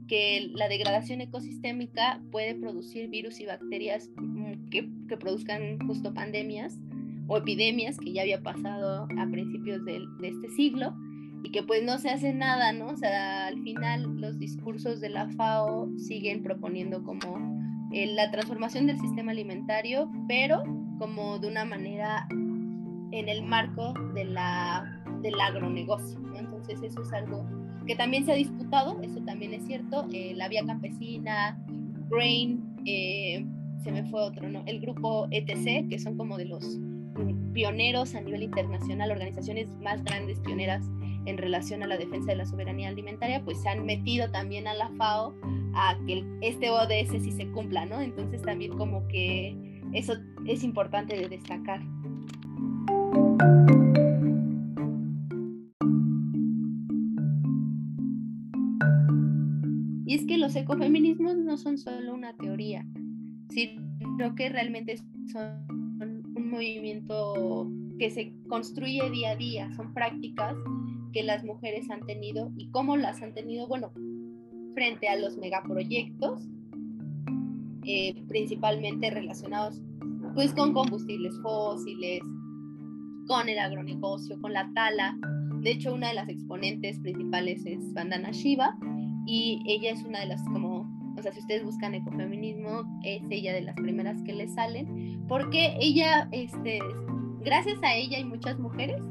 que 0.09 0.51
la 0.55 0.69
degradación 0.69 1.21
ecosistémica 1.21 2.21
puede 2.31 2.55
producir 2.55 3.09
virus 3.09 3.41
y 3.41 3.47
bacterias 3.47 4.11
mm, 4.17 4.69
que, 4.71 4.89
que, 5.09 5.17
produzcan 5.17 5.79
justo 5.87 6.13
pandemias 6.13 6.79
o 7.27 7.39
epidemias 7.39 7.99
que 7.99 8.13
ya 8.13 8.23
había 8.23 8.43
pasado 8.43 9.09
a 9.19 9.27
principios 9.31 9.85
de, 9.85 10.03
este 10.23 10.49
siglo 10.51 10.95
y 11.43 11.51
que 11.51 11.63
pues 11.63 11.83
no 11.83 11.99
se 11.99 12.11
hace 12.11 12.33
nada, 12.33 12.73
¿no? 12.73 12.87
O 12.87 12.97
sea, 12.97 13.47
al 13.47 13.63
final 13.63 14.21
los 14.21 14.39
discursos 14.39 15.01
de 15.01 15.11
la 15.11 15.29
FAO 15.31 15.89
siguen 15.99 16.43
proponiendo 16.43 17.03
como 17.03 17.89
eh, 17.93 18.07
la 18.07 18.31
transformación 18.31 18.87
del 18.87 18.99
sistema 18.99 19.33
alimentario, 19.33 20.11
pero 20.27 20.63
como 20.99 21.39
de 21.39 21.49
una 21.49 21.65
manera 21.65 22.27
en 22.31 23.29
el 23.29 23.43
marco 23.43 23.95
de 24.15 24.25
la, 24.25 25.03
del 25.23 25.39
agronegocio, 25.41 26.19
¿no? 26.19 26.39
Entonces 26.39 26.83
eso 26.83 27.03
es 27.03 27.13
algo 27.13 27.47
que 27.87 27.97
también 27.97 28.25
se 28.25 28.33
ha 28.33 28.35
disputado, 28.35 29.01
eso 29.03 29.21
también 29.23 29.55
es 29.55 29.67
cierto, 29.67 30.07
eh, 30.13 30.33
la 30.35 30.49
vía 30.49 30.65
campesina, 30.65 31.59
Grain, 32.11 32.63
eh, 32.87 33.45
se 33.83 33.93
me 33.93 34.05
fue 34.05 34.23
otro, 34.23 34.49
¿no? 34.49 34.63
El 34.67 34.81
grupo 34.81 35.29
ETC, 35.31 35.89
que 35.89 35.99
son 35.99 36.17
como 36.17 36.39
de 36.39 36.47
los 36.47 36.79
pioneros 37.53 38.15
a 38.15 38.21
nivel 38.21 38.43
internacional, 38.43 39.11
organizaciones 39.11 39.69
más 39.81 40.03
grandes, 40.05 40.41
pioneras 40.41 40.85
en 41.27 41.39
relación 41.39 41.83
a 41.83 41.87
la 41.87 41.97
defensa 41.97 42.33
de 42.33 42.37
la 42.37 42.47
soberanía 42.47 42.89
alimentaria, 42.89 43.43
pues 43.45 43.61
se 43.63 43.69
han 43.69 43.85
metido 43.87 44.31
también 44.31 44.67
a 44.67 44.75
la 44.75 44.91
FAO 44.91 45.35
a 45.75 45.97
que 46.07 46.25
este 46.41 46.71
ODS 46.71 47.23
sí 47.23 47.33
se 47.33 47.47
cumpla, 47.49 47.87
¿no? 47.87 48.01
Entonces 48.01 48.43
también 48.43 48.77
como 48.77 49.07
que 49.09 49.57
eso 49.93 50.15
es 50.47 50.65
importante 50.65 51.17
de 51.17 51.29
destacar. 51.29 51.81
Los 60.55 60.63
ecofeminismos 60.63 61.37
no 61.37 61.57
son 61.57 61.79
solo 61.79 62.15
una 62.15 62.33
teoría, 62.37 62.87
sino 63.49 64.37
que 64.37 64.49
realmente 64.49 64.99
son 65.33 65.67
un 66.37 66.51
movimiento 66.51 67.69
que 67.99 68.11
se 68.11 68.33
construye 68.49 69.11
día 69.11 69.31
a 69.31 69.37
día, 69.37 69.73
son 69.75 69.93
prácticas 69.93 70.55
que 71.13 71.25
las 71.25 71.43
mujeres 71.43 71.91
han 71.91 72.07
tenido 72.07 72.53
y 72.57 72.71
cómo 72.71 72.97
las 72.97 73.21
han 73.21 73.35
tenido, 73.35 73.67
bueno, 73.67 73.91
frente 74.75 75.09
a 75.09 75.17
los 75.17 75.37
megaproyectos, 75.39 76.49
eh, 77.85 78.15
principalmente 78.29 79.11
relacionados 79.11 79.83
pues 80.35 80.53
con 80.55 80.73
combustibles 80.73 81.35
fósiles, 81.43 82.21
con 83.27 83.49
el 83.49 83.59
agronegocio, 83.59 84.41
con 84.41 84.53
la 84.53 84.71
tala. 84.73 85.17
De 85.63 85.73
hecho, 85.73 85.95
una 85.95 86.09
de 86.09 86.15
las 86.15 86.29
exponentes 86.29 87.01
principales 87.01 87.67
es 87.67 87.93
Vandana 87.93 88.31
Shiva 88.31 88.77
y 89.27 89.63
ella 89.67 89.91
es 89.91 90.03
una 90.05 90.21
de 90.21 90.27
las 90.27 90.43
como, 90.45 90.89
o 91.17 91.23
sea, 91.23 91.33
si 91.33 91.41
ustedes 91.41 91.65
buscan 91.65 91.95
ecofeminismo, 91.95 92.83
es 93.03 93.23
ella 93.31 93.53
de 93.53 93.63
las 93.63 93.77
primeras 93.77 94.23
que 94.23 94.33
le 94.33 94.49
salen, 94.49 95.25
porque 95.29 95.77
ella, 95.81 96.29
este, 96.33 96.81
gracias 97.45 97.83
a 97.83 97.95
ella 97.95 98.19
y 98.19 98.25
muchas 98.25 98.59
mujeres, 98.59 99.03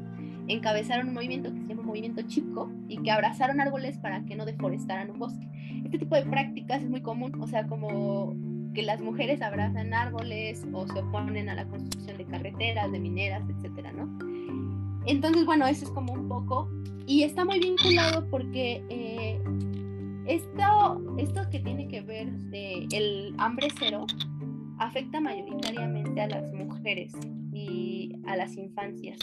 encabezaron 0.48 1.08
un 1.08 1.14
movimiento 1.14 1.52
que 1.52 1.60
se 1.60 1.66
llama 1.66 1.82
Movimiento 1.82 2.22
Chico 2.22 2.70
y 2.88 2.98
que 2.98 3.10
abrazaron 3.10 3.60
árboles 3.60 3.98
para 3.98 4.24
que 4.24 4.36
no 4.36 4.44
deforestaran 4.44 5.10
un 5.10 5.18
bosque. 5.18 5.48
Este 5.84 5.98
tipo 5.98 6.14
de 6.14 6.22
prácticas 6.22 6.82
es 6.82 6.90
muy 6.90 7.00
común, 7.00 7.32
o 7.40 7.46
sea, 7.46 7.66
como 7.66 8.34
que 8.74 8.82
las 8.82 9.00
mujeres 9.00 9.40
abrazan 9.40 9.94
árboles 9.94 10.66
o 10.72 10.86
se 10.88 10.98
oponen 10.98 11.48
a 11.48 11.54
la 11.54 11.64
construcción 11.66 12.18
de 12.18 12.24
carreteras, 12.26 12.90
de 12.90 12.98
mineras, 12.98 13.42
etcétera, 13.48 13.92
¿no? 13.92 14.18
Entonces, 15.06 15.44
bueno, 15.46 15.66
eso 15.66 15.84
es 15.84 15.90
como 15.90 16.12
un 16.12 16.28
poco, 16.28 16.68
y 17.06 17.22
está 17.22 17.44
muy 17.44 17.60
vinculado 17.60 18.26
porque 18.30 18.82
eh, 18.88 19.23
esto, 20.26 21.16
esto 21.18 21.40
que 21.50 21.60
tiene 21.60 21.88
que 21.88 22.00
ver 22.00 22.30
de 22.50 22.86
el 22.92 23.34
hambre 23.38 23.68
cero 23.78 24.06
afecta 24.78 25.20
mayoritariamente 25.20 26.20
a 26.20 26.28
las 26.28 26.52
mujeres 26.52 27.12
y 27.52 28.12
a 28.26 28.36
las 28.36 28.56
infancias. 28.56 29.18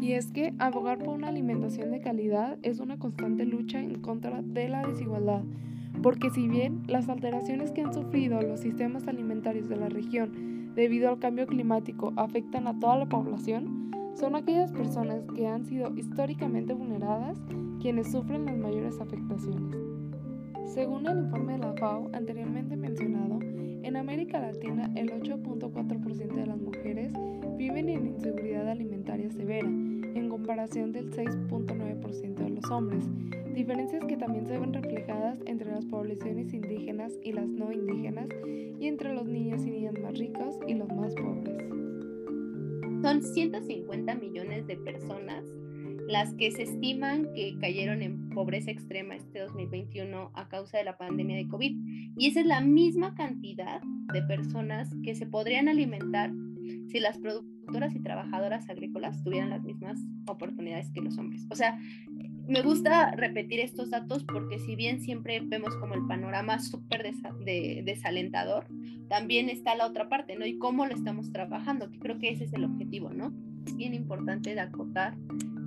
Y 0.00 0.14
es 0.14 0.32
que 0.32 0.52
abogar 0.58 0.98
por 0.98 1.14
una 1.14 1.28
alimentación 1.28 1.92
de 1.92 2.00
calidad 2.00 2.58
es 2.62 2.80
una 2.80 2.98
constante 2.98 3.44
lucha 3.44 3.78
en 3.78 4.00
contra 4.00 4.42
de 4.42 4.68
la 4.68 4.84
desigualdad, 4.84 5.44
porque 6.02 6.30
si 6.30 6.48
bien 6.48 6.82
las 6.88 7.08
alteraciones 7.08 7.70
que 7.70 7.82
han 7.82 7.94
sufrido 7.94 8.42
los 8.42 8.60
sistemas 8.60 9.06
alimentarios 9.06 9.68
de 9.68 9.76
la 9.76 9.88
región 9.88 10.72
debido 10.74 11.08
al 11.08 11.20
cambio 11.20 11.46
climático 11.46 12.12
afectan 12.16 12.66
a 12.66 12.78
toda 12.80 12.96
la 12.96 13.06
población, 13.06 13.92
son 14.14 14.34
aquellas 14.34 14.72
personas 14.72 15.20
que 15.36 15.46
han 15.46 15.64
sido 15.66 15.94
históricamente 15.96 16.74
vulneradas 16.74 17.38
quienes 17.82 18.12
sufren 18.12 18.46
las 18.46 18.56
mayores 18.56 19.00
afectaciones. 19.00 19.76
Según 20.72 21.04
el 21.08 21.18
informe 21.18 21.54
de 21.54 21.58
la 21.58 21.72
FAO 21.74 22.08
anteriormente 22.12 22.76
mencionado, 22.76 23.40
en 23.82 23.96
América 23.96 24.38
Latina 24.38 24.88
el 24.94 25.10
8.4% 25.10 26.32
de 26.32 26.46
las 26.46 26.58
mujeres 26.58 27.12
viven 27.58 27.88
en 27.88 28.06
inseguridad 28.06 28.68
alimentaria 28.68 29.28
severa, 29.30 29.66
en 29.66 30.28
comparación 30.28 30.92
del 30.92 31.10
6.9% 31.10 32.34
de 32.34 32.50
los 32.50 32.70
hombres, 32.70 33.04
diferencias 33.52 34.04
que 34.04 34.16
también 34.16 34.46
se 34.46 34.58
ven 34.58 34.72
reflejadas 34.72 35.40
entre 35.46 35.72
las 35.72 35.84
poblaciones 35.84 36.54
indígenas 36.54 37.12
y 37.20 37.32
las 37.32 37.48
no 37.48 37.72
indígenas 37.72 38.28
y 38.78 38.86
entre 38.86 39.12
los 39.12 39.26
niños 39.26 39.66
y 39.66 39.70
niñas 39.70 39.94
más 40.00 40.16
ricos 40.16 40.56
y 40.68 40.74
los 40.74 40.88
más 40.88 41.16
pobres. 41.16 41.50
Son 43.02 43.20
150 43.20 44.14
millones 44.14 44.68
de 44.68 44.76
personas 44.76 45.44
las 46.08 46.34
que 46.34 46.50
se 46.50 46.62
estiman 46.62 47.32
que 47.34 47.56
cayeron 47.60 48.02
en 48.02 48.30
pobreza 48.30 48.70
extrema 48.70 49.14
este 49.14 49.40
2021 49.40 50.30
a 50.34 50.48
causa 50.48 50.78
de 50.78 50.84
la 50.84 50.96
pandemia 50.96 51.36
de 51.36 51.48
COVID. 51.48 51.76
Y 52.16 52.26
esa 52.26 52.40
es 52.40 52.46
la 52.46 52.60
misma 52.60 53.14
cantidad 53.14 53.80
de 54.12 54.22
personas 54.22 54.90
que 55.02 55.14
se 55.14 55.26
podrían 55.26 55.68
alimentar 55.68 56.32
si 56.88 57.00
las 57.00 57.18
productoras 57.18 57.94
y 57.94 58.00
trabajadoras 58.00 58.68
agrícolas 58.68 59.22
tuvieran 59.22 59.50
las 59.50 59.62
mismas 59.62 59.98
oportunidades 60.26 60.90
que 60.90 61.00
los 61.00 61.16
hombres. 61.18 61.46
O 61.50 61.54
sea, 61.54 61.78
me 62.46 62.62
gusta 62.62 63.12
repetir 63.12 63.60
estos 63.60 63.90
datos 63.90 64.24
porque 64.24 64.58
si 64.58 64.76
bien 64.76 65.00
siempre 65.00 65.40
vemos 65.40 65.76
como 65.76 65.94
el 65.94 66.06
panorama 66.06 66.58
súper 66.58 67.14
desalentador, 67.84 68.66
también 69.08 69.48
está 69.48 69.74
la 69.74 69.86
otra 69.86 70.08
parte, 70.08 70.36
¿no? 70.36 70.44
Y 70.44 70.58
cómo 70.58 70.86
lo 70.86 70.94
estamos 70.94 71.32
trabajando, 71.32 71.90
que 71.90 71.98
creo 71.98 72.18
que 72.18 72.30
ese 72.30 72.44
es 72.44 72.52
el 72.52 72.64
objetivo, 72.64 73.10
¿no? 73.10 73.32
Es 73.66 73.76
bien 73.76 73.94
importante 73.94 74.54
de 74.54 74.60
acotar 74.60 75.16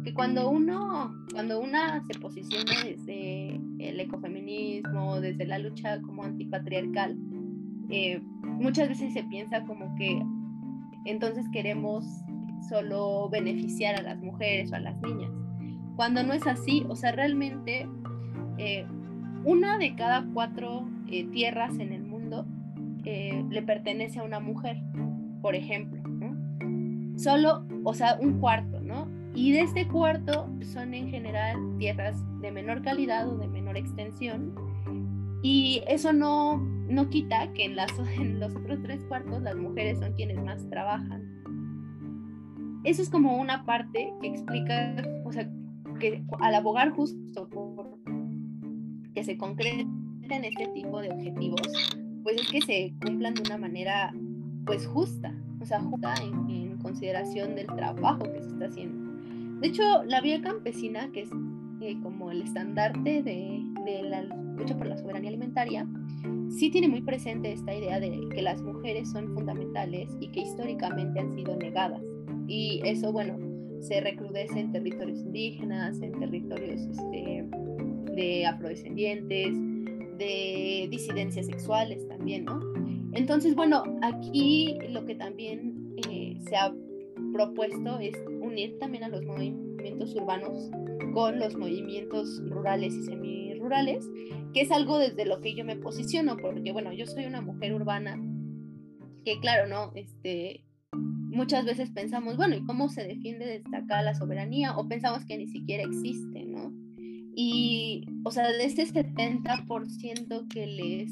que 0.05 0.13
cuando 0.13 0.51
uno, 0.51 1.11
cuando 1.33 1.59
una 1.59 1.99
se 2.05 2.19
posiciona 2.19 2.71
desde 2.83 3.59
el 3.79 3.99
ecofeminismo, 3.99 5.19
desde 5.19 5.47
la 5.47 5.57
lucha 5.57 5.99
como 6.03 6.23
antipatriarcal, 6.23 7.17
eh, 7.89 8.21
muchas 8.43 8.87
veces 8.87 9.13
se 9.13 9.23
piensa 9.23 9.65
como 9.65 9.95
que 9.95 10.23
entonces 11.05 11.47
queremos 11.51 12.05
solo 12.69 13.29
beneficiar 13.29 13.95
a 13.95 14.03
las 14.03 14.19
mujeres 14.19 14.71
o 14.71 14.75
a 14.75 14.79
las 14.79 14.95
niñas, 15.01 15.31
cuando 15.95 16.21
no 16.21 16.33
es 16.33 16.45
así, 16.45 16.85
o 16.87 16.95
sea, 16.95 17.11
realmente 17.11 17.87
eh, 18.59 18.85
una 19.43 19.79
de 19.79 19.95
cada 19.95 20.23
cuatro 20.35 20.87
eh, 21.09 21.25
tierras 21.31 21.79
en 21.79 21.91
el 21.91 22.03
mundo 22.03 22.45
le 23.03 23.61
pertenece 23.61 24.19
a 24.19 24.23
una 24.23 24.39
mujer, 24.39 24.77
por 25.41 25.53
ejemplo, 25.53 26.01
Solo, 27.17 27.65
o 27.83 27.93
sea, 27.93 28.17
un 28.19 28.39
cuarto. 28.39 28.74
Y 29.35 29.51
de 29.51 29.61
este 29.61 29.85
cuarto 29.87 30.49
son 30.61 30.93
en 30.93 31.09
general 31.09 31.57
tierras 31.77 32.23
de 32.39 32.51
menor 32.51 32.81
calidad 32.81 33.27
o 33.29 33.37
de 33.37 33.49
menor 33.49 33.75
extensión. 33.75 34.55
Y 35.43 35.83
eso 35.87 36.13
no, 36.13 36.57
no 36.57 37.09
quita 37.09 37.51
que 37.53 37.65
en, 38.17 38.39
los 38.39 38.55
otros 38.55 38.81
tres 38.81 39.03
cuartos 39.05 39.41
las 39.41 39.57
mujeres 39.57 39.99
son 39.99 40.13
quienes 40.13 40.41
más 40.41 40.67
trabajan. 40.69 41.21
Eso 42.85 43.01
es 43.01 43.09
como 43.09 43.37
una 43.37 43.65
parte 43.65 44.13
que 44.21 44.27
explica, 44.27 44.95
o 45.25 45.31
sea, 45.31 45.49
que 45.99 46.23
al 46.39 46.55
abogar 46.55 46.91
justo 46.91 47.49
por 47.49 47.95
que 49.13 49.23
se 49.23 49.37
concreten 49.37 49.89
este 50.29 50.67
tipo 50.73 51.01
de 51.01 51.09
objetivos, 51.09 51.61
pues 52.23 52.41
es 52.41 52.51
que 52.51 52.61
se 52.61 52.93
cumplan 53.05 53.33
de 53.33 53.41
una 53.41 53.57
manera 53.57 54.13
pues 54.65 54.85
justa, 54.87 55.33
o 55.61 55.65
sea, 55.65 55.79
justa 55.79 56.13
en 56.21 56.77
consideración 56.79 57.55
del 57.55 57.67
trabajo 57.67 58.23
que 58.31 58.41
se 58.41 58.49
está 58.49 58.65
haciendo. 58.65 59.04
De 59.65 59.71
hecho, 59.71 60.03
la 60.03 60.21
vía 60.21 60.39
campesina, 60.43 61.11
que 61.11 61.21
es 61.21 61.29
eh, 61.81 61.97
como 62.03 62.29
el 62.29 62.43
estandarte 62.43 63.23
de, 63.23 63.63
la 64.03 64.21
lucha 64.21 64.77
por 64.77 64.85
la 64.85 64.95
soberanía 64.95 65.29
alimentaria, 65.29 65.87
sí 66.49 66.69
tiene 66.69 66.87
muy 66.87 67.01
presente 67.01 67.51
esta 67.51 67.73
idea 67.73 67.99
de 67.99 68.11
que 68.29 68.43
las 68.43 68.61
mujeres 68.61 69.09
son 69.09 69.33
fundamentales 69.33 70.15
y 70.19 70.27
que 70.27 70.41
históricamente 70.41 71.19
han 71.19 71.33
sido 71.33 71.55
negadas. 71.55 72.03
Y 72.47 72.79
eso, 72.83 73.11
bueno, 73.11 73.39
se 73.81 74.01
recrudece 74.01 74.59
en 74.59 74.71
territorios 74.71 75.17
indígenas, 75.21 75.99
en 75.99 76.11
territorios 76.19 76.81
este, 76.81 77.43
de 78.13 78.45
afrodescendientes, 78.45 79.51
de 80.19 80.87
disidencias 80.91 81.47
sexuales 81.47 82.07
también, 82.07 82.45
¿no? 82.45 82.59
Entonces, 83.13 83.55
bueno, 83.55 83.81
aquí 84.03 84.77
lo 84.89 85.05
que 85.05 85.15
también 85.15 85.95
eh, 86.07 86.37
se 86.47 86.55
ha 86.55 86.71
propuesto 87.33 87.97
es 87.99 88.15
unir 88.55 88.79
también 88.79 89.03
a 89.03 89.09
los 89.09 89.25
movimientos 89.25 90.15
urbanos 90.15 90.69
con 91.13 91.39
los 91.39 91.55
movimientos 91.57 92.41
rurales 92.49 92.93
y 92.93 93.03
semirurales, 93.03 94.09
que 94.53 94.61
es 94.61 94.71
algo 94.71 94.97
desde 94.97 95.25
lo 95.25 95.41
que 95.41 95.53
yo 95.53 95.65
me 95.65 95.75
posiciono, 95.75 96.37
porque 96.37 96.71
bueno, 96.71 96.93
yo 96.93 97.05
soy 97.05 97.25
una 97.25 97.41
mujer 97.41 97.73
urbana, 97.73 98.17
que 99.25 99.39
claro, 99.41 99.67
¿no? 99.67 99.91
Este, 99.95 100.63
muchas 100.93 101.65
veces 101.65 101.91
pensamos, 101.91 102.37
bueno, 102.37 102.55
¿y 102.55 102.63
cómo 102.63 102.87
se 102.87 103.03
defiende 103.03 103.45
desde 103.45 103.77
acá 103.77 104.01
la 104.01 104.15
soberanía? 104.15 104.77
O 104.77 104.87
pensamos 104.87 105.25
que 105.25 105.37
ni 105.37 105.47
siquiera 105.47 105.83
existe, 105.83 106.45
¿no? 106.45 106.71
Y, 107.35 108.05
o 108.23 108.31
sea, 108.31 108.49
de 108.49 108.63
este 108.63 108.85
70% 108.85 110.47
que 110.47 110.67
les 110.67 111.11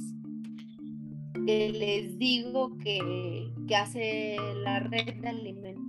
que 1.45 1.73
les 1.73 2.17
digo 2.19 2.77
que, 2.77 3.51
que, 3.67 3.75
hace 3.75 4.37
la 4.63 4.79
red 4.79 5.15
de 5.15 5.27
alimentación 5.27 5.82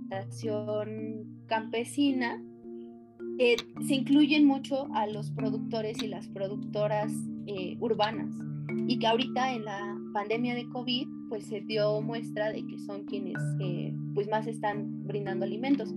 campesina, 1.47 2.41
eh, 3.37 3.57
se 3.85 3.95
incluyen 3.95 4.45
mucho 4.45 4.87
a 4.93 5.07
los 5.07 5.31
productores 5.31 6.01
y 6.01 6.07
las 6.07 6.27
productoras 6.29 7.11
eh, 7.47 7.75
urbanas 7.79 8.29
y 8.87 8.97
que 8.97 9.07
ahorita 9.07 9.53
en 9.53 9.65
la 9.65 9.97
pandemia 10.13 10.55
de 10.55 10.67
COVID 10.69 11.07
pues 11.27 11.45
se 11.45 11.59
dio 11.61 12.01
muestra 12.01 12.51
de 12.51 12.65
que 12.65 12.79
son 12.79 13.03
quienes 13.05 13.37
eh, 13.59 13.93
pues 14.13 14.29
más 14.29 14.47
están 14.47 15.05
brindando 15.05 15.45
alimentos. 15.45 15.93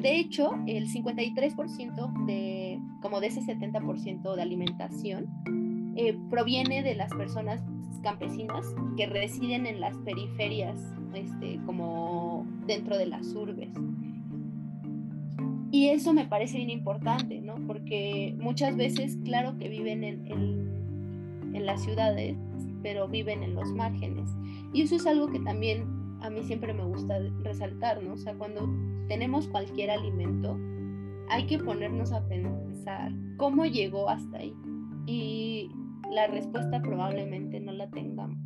De 0.00 0.18
hecho, 0.18 0.52
el 0.66 0.88
53% 0.88 2.26
de, 2.26 2.78
como 3.00 3.20
de 3.20 3.28
ese 3.28 3.40
70% 3.40 4.34
de 4.34 4.42
alimentación 4.42 5.26
proviene 6.30 6.82
de 6.82 6.94
las 6.94 7.12
personas 7.12 7.62
campesinas 8.00 8.74
que 8.96 9.06
residen 9.06 9.66
en 9.66 9.80
las 9.80 9.96
periferias, 9.98 10.78
este, 11.14 11.60
como 11.66 12.46
dentro 12.66 12.96
de 12.96 13.06
las 13.06 13.34
urbes. 13.34 13.70
Y 15.72 15.88
eso 15.88 16.12
me 16.12 16.26
parece 16.26 16.58
bien 16.58 16.70
importante, 16.70 17.40
¿no? 17.40 17.54
Porque 17.66 18.36
muchas 18.38 18.76
veces, 18.76 19.16
claro 19.24 19.56
que 19.58 19.70
viven 19.70 20.04
en, 20.04 20.26
en, 21.54 21.66
las 21.66 21.82
ciudades, 21.82 22.36
pero 22.82 23.08
viven 23.08 23.42
en 23.42 23.54
los 23.54 23.72
márgenes. 23.72 24.28
Y 24.74 24.82
eso 24.82 24.96
es 24.96 25.06
algo 25.06 25.28
que 25.28 25.40
también 25.40 25.86
a 26.20 26.28
mí 26.28 26.42
siempre 26.42 26.74
me 26.74 26.84
gusta 26.84 27.18
resaltar, 27.42 28.02
¿no? 28.02 28.14
O 28.14 28.16
sea, 28.18 28.34
cuando 28.34 28.68
tenemos 29.08 29.48
cualquier 29.48 29.90
alimento, 29.90 30.58
hay 31.30 31.46
que 31.46 31.58
ponernos 31.58 32.12
a 32.12 32.26
pensar 32.28 33.12
cómo 33.38 33.64
llegó 33.64 34.10
hasta 34.10 34.38
ahí. 34.38 34.54
Y 35.06 35.70
la 36.12 36.26
respuesta 36.26 36.80
probablemente 36.82 37.58
no 37.58 37.72
la 37.72 37.90
tengamos. 37.90 38.38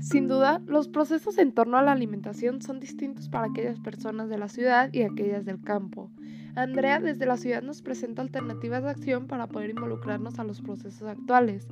Sin 0.00 0.28
duda, 0.28 0.62
los 0.66 0.88
procesos 0.88 1.38
en 1.38 1.52
torno 1.52 1.76
a 1.76 1.82
la 1.82 1.92
alimentación 1.92 2.62
son 2.62 2.80
distintos 2.80 3.28
para 3.28 3.46
aquellas 3.46 3.80
personas 3.80 4.28
de 4.28 4.38
la 4.38 4.48
ciudad 4.48 4.88
y 4.92 5.02
aquellas 5.02 5.44
del 5.44 5.60
campo. 5.60 6.10
Andrea 6.56 7.00
desde 7.00 7.26
la 7.26 7.36
ciudad 7.36 7.62
nos 7.62 7.82
presenta 7.82 8.22
alternativas 8.22 8.82
de 8.82 8.90
acción 8.90 9.26
para 9.26 9.48
poder 9.48 9.70
involucrarnos 9.70 10.38
a 10.38 10.44
los 10.44 10.60
procesos 10.60 11.08
actuales, 11.08 11.66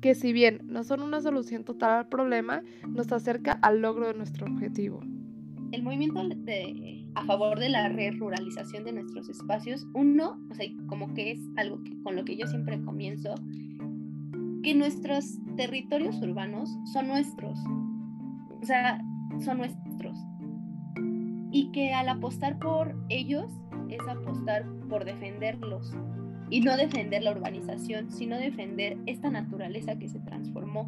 que 0.00 0.14
si 0.14 0.32
bien 0.32 0.60
no 0.64 0.82
son 0.82 1.02
una 1.02 1.20
solución 1.20 1.64
total 1.64 1.98
al 1.98 2.08
problema, 2.08 2.62
nos 2.88 3.12
acerca 3.12 3.52
al 3.62 3.80
logro 3.80 4.08
de 4.08 4.14
nuestro 4.14 4.46
objetivo. 4.46 5.00
El 5.72 5.82
movimiento 5.82 6.20
a 7.14 7.24
favor 7.24 7.58
de 7.58 7.68
la 7.68 7.88
ruralización 7.88 8.84
de 8.84 8.92
nuestros 8.92 9.28
espacios, 9.28 9.86
uno, 9.94 10.38
o 10.50 10.54
sea, 10.54 10.66
como 10.88 11.14
que 11.14 11.32
es 11.32 11.40
algo 11.56 11.80
con 12.02 12.16
lo 12.16 12.24
que 12.24 12.36
yo 12.36 12.46
siempre 12.46 12.80
comienzo, 12.82 13.34
que 14.62 14.74
nuestros 14.74 15.38
territorios 15.56 16.20
urbanos 16.22 16.70
son 16.92 17.08
nuestros, 17.08 17.58
o 18.60 18.64
sea, 18.64 19.00
son 19.40 19.58
nuestros. 19.58 20.18
Y 21.52 21.70
que 21.70 21.92
al 21.92 22.08
apostar 22.08 22.58
por 22.58 22.96
ellos 23.10 23.52
es 23.94 24.08
apostar 24.08 24.64
por 24.88 25.04
defenderlos. 25.04 25.92
Y 26.50 26.60
no 26.60 26.76
defender 26.76 27.22
la 27.22 27.32
urbanización, 27.32 28.10
sino 28.10 28.36
defender 28.36 28.98
esta 29.06 29.30
naturaleza 29.30 29.98
que 29.98 30.08
se 30.08 30.20
transformó. 30.20 30.86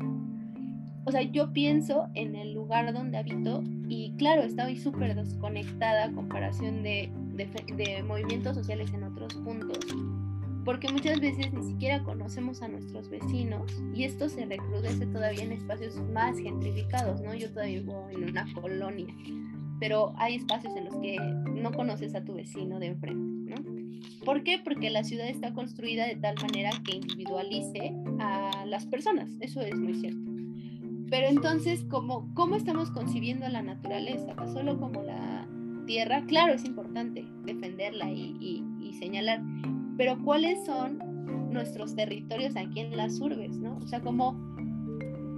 O 1.05 1.11
sea, 1.11 1.23
yo 1.23 1.53
pienso 1.53 2.09
en 2.15 2.35
el 2.37 2.53
lugar 2.53 2.93
donde 2.93 3.19
habito 3.19 3.63
y 3.89 4.13
claro, 4.17 4.43
estoy 4.43 4.77
súper 4.77 5.15
desconectada 5.15 6.13
comparación 6.13 6.83
de, 6.83 7.11
de, 7.35 7.49
de 7.77 8.03
movimientos 8.03 8.57
sociales 8.57 8.93
en 8.93 9.05
otros 9.05 9.35
puntos 9.35 9.79
porque 10.67 10.89
muchas 10.89 11.21
veces 11.21 11.53
ni 11.53 11.63
siquiera 11.63 12.03
conocemos 12.03 12.61
a 12.61 12.67
nuestros 12.67 13.09
vecinos 13.09 13.81
y 13.95 14.03
esto 14.03 14.29
se 14.29 14.45
recrudece 14.47 15.07
todavía 15.07 15.45
en 15.45 15.53
espacios 15.53 15.97
más 16.13 16.37
gentrificados, 16.37 17.23
¿no? 17.23 17.33
Yo 17.35 17.49
todavía 17.51 17.79
vivo 17.79 18.09
en 18.11 18.25
una 18.25 18.53
colonia, 18.53 19.15
pero 19.81 20.15
hay 20.17 20.37
espacios 20.37 20.75
en 20.77 20.87
los 20.87 20.97
que 20.97 21.19
no 21.55 21.73
conoces 21.73 22.15
a 22.15 22.25
tu 22.25 22.35
vecino 22.35 22.79
de 22.79 22.87
enfrente, 22.87 23.55
¿no? 23.55 23.57
¿Por 24.25 24.43
qué? 24.43 24.59
Porque 24.63 24.91
la 24.91 25.05
ciudad 25.05 25.29
está 25.29 25.53
construida 25.53 26.07
de 26.07 26.17
tal 26.17 26.37
manera 26.41 26.71
que 26.85 26.97
individualice 26.97 27.95
a 28.19 28.65
las 28.67 28.87
personas, 28.87 29.31
eso 29.41 29.61
es 29.61 29.79
muy 29.79 29.95
cierto. 29.95 30.31
Pero 31.09 31.29
entonces, 31.29 31.85
¿cómo, 31.89 32.29
cómo 32.35 32.57
estamos 32.57 32.91
concibiendo 32.91 33.49
la 33.49 33.63
naturaleza? 33.63 34.35
¿Solo 34.53 34.79
como 34.81 35.03
la 35.03 35.47
tierra? 35.87 36.25
Claro, 36.27 36.55
es 36.55 36.65
importante 36.65 37.25
defenderla 37.45 38.11
y, 38.11 38.65
y 38.81 38.93
señalar, 38.95 39.41
pero 39.97 40.19
¿cuáles 40.23 40.65
son 40.65 40.99
nuestros 41.53 41.95
territorios 41.95 42.57
aquí 42.57 42.81
en 42.81 42.97
las 42.97 43.21
urbes, 43.21 43.57
no? 43.57 43.79
O 43.79 43.87
sea, 43.87 44.01
como 44.01 44.37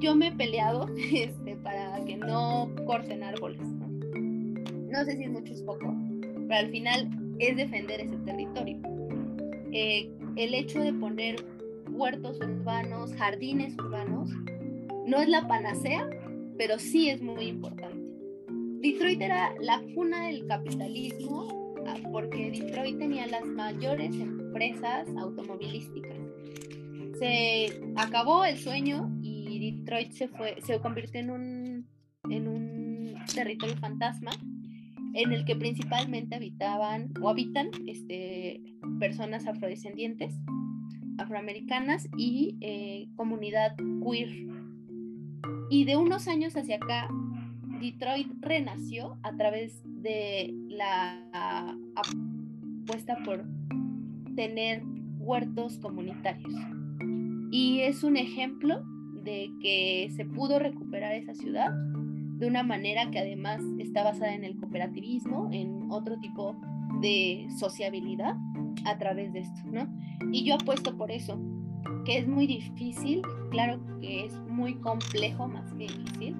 yo 0.00 0.14
me 0.14 0.28
he 0.28 0.32
peleado 0.32 0.88
este, 1.12 1.56
para 1.56 2.04
que 2.04 2.16
no 2.16 2.70
corten 2.86 3.22
árboles, 3.22 3.66
¿no? 4.90 5.04
Sé 5.04 5.16
si 5.16 5.24
es 5.24 5.30
mucho 5.30 5.52
o 5.52 5.56
es 5.56 5.62
poco, 5.62 5.94
pero 6.48 6.54
al 6.54 6.70
final 6.70 7.08
es 7.38 7.56
defender 7.56 8.00
ese 8.00 8.16
territorio. 8.18 8.78
Eh, 9.72 10.10
el 10.36 10.54
hecho 10.54 10.80
de 10.80 10.92
poner 10.92 11.44
huertos 11.90 12.38
urbanos, 12.40 13.14
jardines 13.14 13.76
urbanos, 13.78 14.30
no 15.06 15.18
es 15.20 15.28
la 15.28 15.46
panacea, 15.46 16.08
pero 16.56 16.78
sí 16.78 17.10
es 17.10 17.22
muy 17.22 17.46
importante. 17.46 17.98
Detroit 18.80 19.20
era 19.20 19.52
la 19.60 19.82
cuna 19.94 20.26
del 20.26 20.46
capitalismo 20.46 21.74
ah, 21.86 21.96
porque 22.12 22.50
Detroit 22.50 22.98
tenía 22.98 23.26
las 23.26 23.44
mayores 23.44 24.14
empresas 24.14 25.08
automovilísticas. 25.18 26.16
Se 27.18 27.82
acabó 27.96 28.44
el 28.44 28.56
sueño 28.58 29.10
y 29.22 29.72
Detroit 29.72 30.12
se, 30.12 30.28
fue, 30.28 30.56
se 30.62 30.78
convirtió 30.78 31.20
en 31.20 31.30
un, 31.30 31.88
en 32.30 32.48
un 32.48 33.14
territorio 33.34 33.76
fantasma 33.76 34.30
en 35.14 35.32
el 35.32 35.44
que 35.44 35.56
principalmente 35.56 36.36
habitaban 36.36 37.12
o 37.20 37.28
habitan 37.28 37.68
este, 37.86 38.62
personas 38.98 39.46
afrodescendientes, 39.46 40.34
afroamericanas 41.18 42.08
y 42.16 42.56
eh, 42.60 43.08
comunidad 43.16 43.76
queer. 44.04 44.30
Y 45.70 45.84
de 45.84 45.96
unos 45.96 46.28
años 46.28 46.56
hacia 46.56 46.76
acá, 46.76 47.08
Detroit 47.80 48.28
renació 48.40 49.18
a 49.22 49.36
través 49.36 49.82
de 49.84 50.54
la 50.68 51.76
apuesta 51.94 53.16
por 53.24 53.44
tener 54.34 54.82
huertos 55.18 55.78
comunitarios. 55.78 56.52
Y 57.50 57.80
es 57.80 58.02
un 58.02 58.16
ejemplo 58.16 58.82
de 59.24 59.50
que 59.60 60.10
se 60.16 60.24
pudo 60.24 60.58
recuperar 60.58 61.14
esa 61.14 61.34
ciudad 61.34 61.70
de 62.38 62.46
una 62.46 62.62
manera 62.62 63.10
que 63.10 63.18
además 63.18 63.60
está 63.78 64.04
basada 64.04 64.32
en 64.32 64.44
el 64.44 64.56
cooperativismo, 64.56 65.48
en 65.52 65.90
otro 65.90 66.18
tipo 66.18 66.56
de 67.00 67.46
sociabilidad 67.58 68.36
a 68.84 68.96
través 68.98 69.32
de 69.32 69.40
esto, 69.40 69.60
¿no? 69.70 69.88
Y 70.32 70.44
yo 70.44 70.54
apuesto 70.54 70.96
por 70.96 71.10
eso, 71.10 71.38
que 72.04 72.18
es 72.18 72.28
muy 72.28 72.46
difícil, 72.46 73.22
claro 73.50 73.80
que 74.00 74.26
es 74.26 74.34
muy 74.48 74.76
complejo 74.76 75.48
más 75.48 75.72
que 75.74 75.88
difícil, 75.88 76.36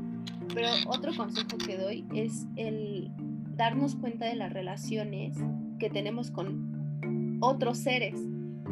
pero 0.54 0.68
otro 0.86 1.12
consejo 1.16 1.58
que 1.58 1.76
doy 1.76 2.06
es 2.14 2.46
el 2.56 3.10
darnos 3.56 3.96
cuenta 3.96 4.26
de 4.26 4.36
las 4.36 4.52
relaciones 4.52 5.36
que 5.80 5.90
tenemos 5.90 6.30
con 6.30 7.38
otros 7.40 7.78
seres. 7.78 8.14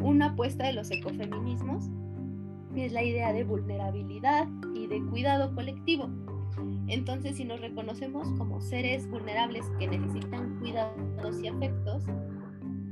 Una 0.01 0.27
apuesta 0.27 0.65
de 0.65 0.73
los 0.73 0.89
ecofeminismos 0.91 1.89
es 2.75 2.93
la 2.93 3.03
idea 3.03 3.33
de 3.33 3.43
vulnerabilidad 3.43 4.47
y 4.75 4.87
de 4.87 5.03
cuidado 5.05 5.53
colectivo. 5.53 6.09
Entonces, 6.87 7.35
si 7.37 7.45
nos 7.45 7.59
reconocemos 7.59 8.27
como 8.37 8.61
seres 8.61 9.09
vulnerables 9.09 9.65
que 9.79 9.87
necesitan 9.87 10.57
cuidados 10.59 11.41
y 11.41 11.47
afectos, 11.47 12.03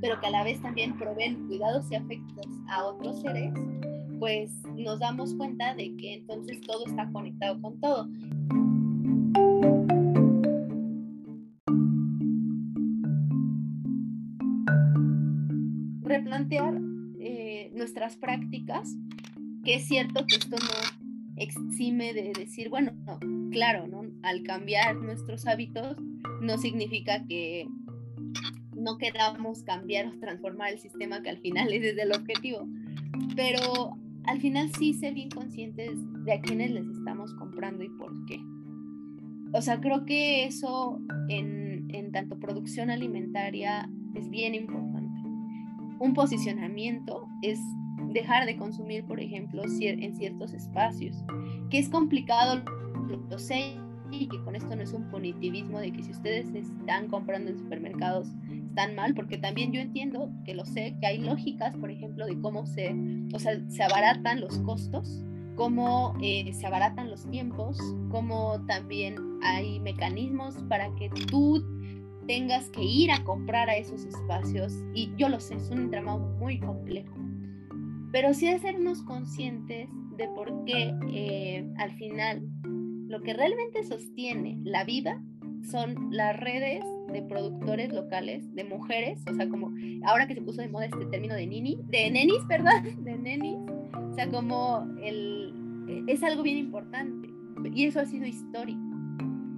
pero 0.02 0.20
que 0.20 0.28
a 0.28 0.32
la 0.32 0.44
vez 0.44 0.62
también 0.62 0.98
proveen 0.98 1.48
cuidados 1.48 1.90
y 1.92 1.96
afectos 1.96 2.48
a 2.70 2.86
otros 2.86 3.22
seres, 3.22 3.54
pues 4.20 4.52
nos 4.76 5.00
damos 5.00 5.34
cuenta 5.36 5.76
de 5.76 5.96
que 5.96 6.16
entonces 6.16 6.62
todo 6.62 6.86
está 6.86 7.10
conectado 7.12 7.62
con 7.62 7.80
todo. 7.80 8.10
replantear 16.16 16.80
eh, 17.20 17.72
nuestras 17.74 18.16
prácticas, 18.16 18.96
que 19.64 19.76
es 19.76 19.88
cierto 19.88 20.26
que 20.28 20.36
esto 20.36 20.56
no 20.56 21.05
exime 21.38 22.14
de 22.14 22.34
decir, 22.34 22.70
bueno, 22.70 22.94
claro, 23.52 23.88
¿no? 23.88 24.04
al 24.24 24.44
cambiar 24.44 24.96
nuestros 24.96 25.46
hábitos 25.48 25.98
no 26.42 26.58
significa 26.58 27.26
que 27.28 27.68
no 28.74 28.98
queramos 28.98 29.64
cambiar 29.64 30.08
o 30.08 30.20
transformar 30.20 30.74
el 30.74 30.80
sistema, 30.80 31.22
que 31.22 31.30
al 31.30 31.40
final 31.40 31.72
es 31.74 31.82
desde 31.82 32.04
el 32.04 32.12
objetivo, 32.12 32.68
pero 33.36 33.98
al 34.26 34.42
final 34.42 34.72
sí 34.78 34.94
ser 34.94 35.14
bien 35.14 35.30
conscientes 35.30 35.92
de 36.26 36.34
a 36.34 36.42
quiénes 36.42 36.72
les 36.72 36.88
estamos 36.88 37.34
comprando 37.36 37.84
y 37.84 37.90
por 37.90 38.26
qué. 38.26 38.40
O 39.54 39.62
sea, 39.62 39.80
creo 39.80 40.06
que 40.06 40.46
eso 40.46 41.00
en, 41.30 41.88
en 41.94 42.12
tanto 42.12 42.40
producción 42.40 42.90
alimentaria 42.90 43.90
es 44.16 44.30
bien 44.30 44.56
importante 44.56 44.96
un 46.00 46.14
posicionamiento 46.14 47.28
es 47.42 47.60
dejar 48.16 48.46
de 48.48 48.58
consumir, 48.58 49.06
por 49.06 49.20
ejemplo, 49.20 49.62
en 49.64 50.16
ciertos 50.16 50.54
espacios, 50.54 51.16
que 51.70 51.78
es 51.78 51.90
complicado, 51.90 52.64
lo 53.30 53.38
sé, 53.38 53.78
y 54.12 54.28
que 54.28 54.42
con 54.44 54.56
esto 54.56 54.76
no 54.76 54.82
es 54.82 54.94
un 54.94 55.10
punitivismo 55.10 55.80
de 55.80 55.92
que 55.92 56.04
si 56.04 56.12
ustedes 56.12 56.54
están 56.56 57.08
comprando 57.08 57.52
en 57.52 57.58
supermercados 57.58 58.30
están 58.70 58.96
mal, 58.96 59.14
porque 59.14 59.38
también 59.38 59.72
yo 59.72 59.80
entiendo 59.80 60.32
que 60.46 60.54
lo 60.54 60.66
sé, 60.66 60.96
que 61.00 61.08
hay 61.08 61.18
lógicas, 61.20 61.76
por 61.76 61.92
ejemplo, 61.92 62.26
de 62.26 62.40
cómo 62.40 62.66
se, 62.66 62.96
o 63.34 63.40
sea, 63.40 63.60
se 63.70 63.84
abaratan 63.84 64.42
los 64.42 64.60
costos, 64.60 65.24
cómo 65.56 66.16
eh, 66.22 66.52
se 66.54 66.66
abaratan 66.68 67.10
los 67.10 67.30
tiempos, 67.30 67.78
cómo 68.10 68.64
también 68.68 69.16
hay 69.44 69.80
mecanismos 69.80 70.56
para 70.70 70.94
que 70.96 71.10
tú 71.10 71.64
tengas 72.28 72.70
que 72.72 72.84
ir 72.84 73.12
a 73.12 73.24
comprar 73.24 73.70
a 73.70 73.76
esos 73.76 74.04
espacios 74.04 74.74
y 74.94 75.12
yo 75.18 75.30
lo 75.30 75.40
sé, 75.40 75.56
es 75.56 75.70
un 75.70 75.80
entramado 75.80 76.20
muy 76.40 76.60
complejo, 76.60 77.16
pero 78.16 78.34
sí 78.34 78.48
hacernos 78.48 79.02
conscientes 79.02 79.90
de 80.16 80.30
por 80.30 80.64
qué 80.64 80.94
eh, 81.12 81.68
al 81.78 81.92
final 81.98 82.48
lo 83.10 83.22
que 83.22 83.34
realmente 83.34 83.84
sostiene 83.84 84.58
la 84.64 84.86
vida 84.86 85.22
son 85.70 86.12
las 86.12 86.40
redes 86.40 86.82
de 87.12 87.22
productores 87.24 87.92
locales, 87.92 88.56
de 88.56 88.64
mujeres, 88.64 89.20
o 89.30 89.34
sea, 89.34 89.50
como 89.50 89.70
ahora 90.06 90.28
que 90.28 90.34
se 90.34 90.42
puso 90.42 90.62
de 90.62 90.70
moda 90.70 90.86
este 90.86 91.06
término 91.08 91.36
de 91.36 91.46
nini, 91.46 91.78
de 91.90 92.10
nenis, 92.10 92.40
perdón, 92.48 93.04
de 93.04 93.18
nenis, 93.18 93.58
o 93.94 94.14
sea, 94.14 94.30
como 94.30 94.88
el, 95.04 96.06
es 96.08 96.24
algo 96.24 96.42
bien 96.42 96.58
importante 96.58 97.28
y 97.74 97.84
eso 97.84 98.00
ha 98.00 98.06
sido 98.06 98.26
histórico, 98.26 98.80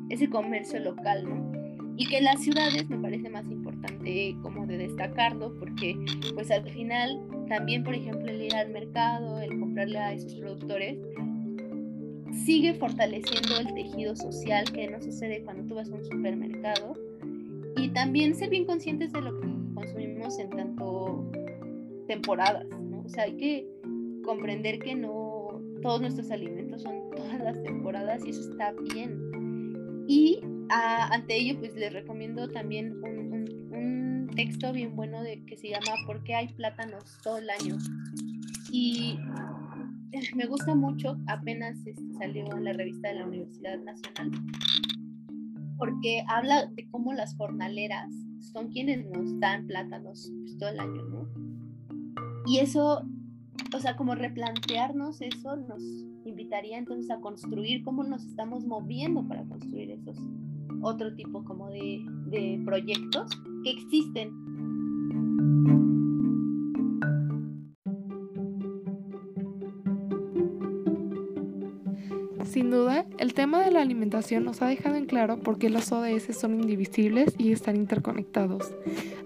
ese 0.09 0.31
comercio 0.31 0.79
local, 0.79 1.29
¿no? 1.29 1.51
Y 1.95 2.07
que 2.07 2.17
en 2.17 2.23
las 2.23 2.41
ciudades 2.41 2.89
me 2.89 2.97
parece 2.97 3.29
más 3.29 3.47
importante 3.51 4.35
como 4.41 4.65
de 4.65 4.79
destacarlo 4.79 5.53
porque 5.59 5.95
pues 6.33 6.49
al 6.49 6.67
final 6.71 7.19
también, 7.47 7.83
por 7.83 7.93
ejemplo, 7.93 8.29
el 8.29 8.41
ir 8.41 8.55
al 8.55 8.69
mercado, 8.69 9.39
el 9.39 9.59
comprarle 9.59 9.99
a 9.99 10.13
esos 10.13 10.35
productores, 10.35 10.97
sigue 12.45 12.73
fortaleciendo 12.73 13.59
el 13.59 13.73
tejido 13.73 14.15
social 14.15 14.65
que 14.71 14.87
no 14.87 15.01
sucede 15.01 15.43
cuando 15.43 15.63
tú 15.63 15.75
vas 15.75 15.89
a 15.89 15.95
un 15.95 16.03
supermercado 16.03 16.93
y 17.75 17.89
también 17.89 18.35
ser 18.35 18.49
bien 18.49 18.65
conscientes 18.65 19.11
de 19.11 19.21
lo 19.21 19.39
que 19.39 19.47
consumimos 19.73 20.39
en 20.39 20.49
tanto 20.49 21.29
temporadas, 22.07 22.67
¿no? 22.67 23.03
O 23.05 23.09
sea, 23.09 23.23
hay 23.23 23.37
que 23.37 23.67
comprender 24.23 24.79
que 24.79 24.95
no 24.95 25.61
todos 25.81 26.01
nuestros 26.01 26.31
alimentos 26.31 26.81
son 26.81 27.09
todas 27.15 27.39
las 27.39 27.61
temporadas 27.63 28.25
y 28.25 28.29
eso 28.31 28.51
está 28.51 28.73
bien. 28.93 30.05
Y 30.07 30.39
ante 30.69 31.35
ello, 31.35 31.59
pues 31.59 31.75
les 31.75 31.91
recomiendo 31.93 32.49
también 32.49 33.03
un, 33.03 33.16
texto 34.37 34.71
bien 34.71 34.95
bueno 34.95 35.23
de, 35.23 35.43
que 35.45 35.57
se 35.57 35.69
llama 35.69 35.97
¿Por 36.05 36.23
qué 36.23 36.35
hay 36.35 36.47
plátanos 36.49 37.03
todo 37.23 37.39
el 37.39 37.49
año? 37.49 37.75
Y 38.71 39.17
me 40.35 40.45
gusta 40.45 40.75
mucho, 40.75 41.17
apenas 41.25 41.75
este, 41.87 42.13
salió 42.13 42.45
en 42.55 42.63
la 42.63 42.73
revista 42.73 43.07
de 43.09 43.15
la 43.15 43.25
Universidad 43.25 43.79
Nacional, 43.79 44.31
porque 45.77 46.23
habla 46.27 46.67
de 46.67 46.87
cómo 46.91 47.13
las 47.13 47.35
jornaleras 47.35 48.13
son 48.53 48.69
quienes 48.69 49.09
nos 49.09 49.39
dan 49.39 49.65
plátanos 49.65 50.31
pues, 50.41 50.57
todo 50.59 50.69
el 50.69 50.79
año, 50.79 51.03
¿no? 51.03 51.27
Y 52.45 52.59
eso, 52.59 53.03
o 53.75 53.79
sea, 53.79 53.95
como 53.95 54.13
replantearnos 54.13 55.19
eso 55.21 55.55
nos 55.55 55.81
invitaría 56.25 56.77
entonces 56.77 57.09
a 57.09 57.19
construir 57.19 57.83
cómo 57.83 58.03
nos 58.03 58.23
estamos 58.23 58.65
moviendo 58.65 59.27
para 59.27 59.43
construir 59.45 59.89
esos 59.91 60.17
otro 60.83 61.15
tipo 61.15 61.43
como 61.43 61.69
de 61.69 62.61
proyectos 62.63 63.31
existen 63.69 64.47
Sin 72.57 72.71
duda, 72.71 73.05
el 73.19 73.33
tema 73.33 73.61
de 73.61 73.71
la 73.71 73.81
alimentación 73.81 74.45
nos 74.45 74.61
ha 74.61 74.67
dejado 74.67 74.95
en 74.95 75.05
claro 75.05 75.37
por 75.37 75.59
qué 75.59 75.69
los 75.69 75.91
ODS 75.91 76.35
son 76.35 76.55
indivisibles 76.55 77.35
y 77.37 77.51
están 77.51 77.75
interconectados. 77.75 78.73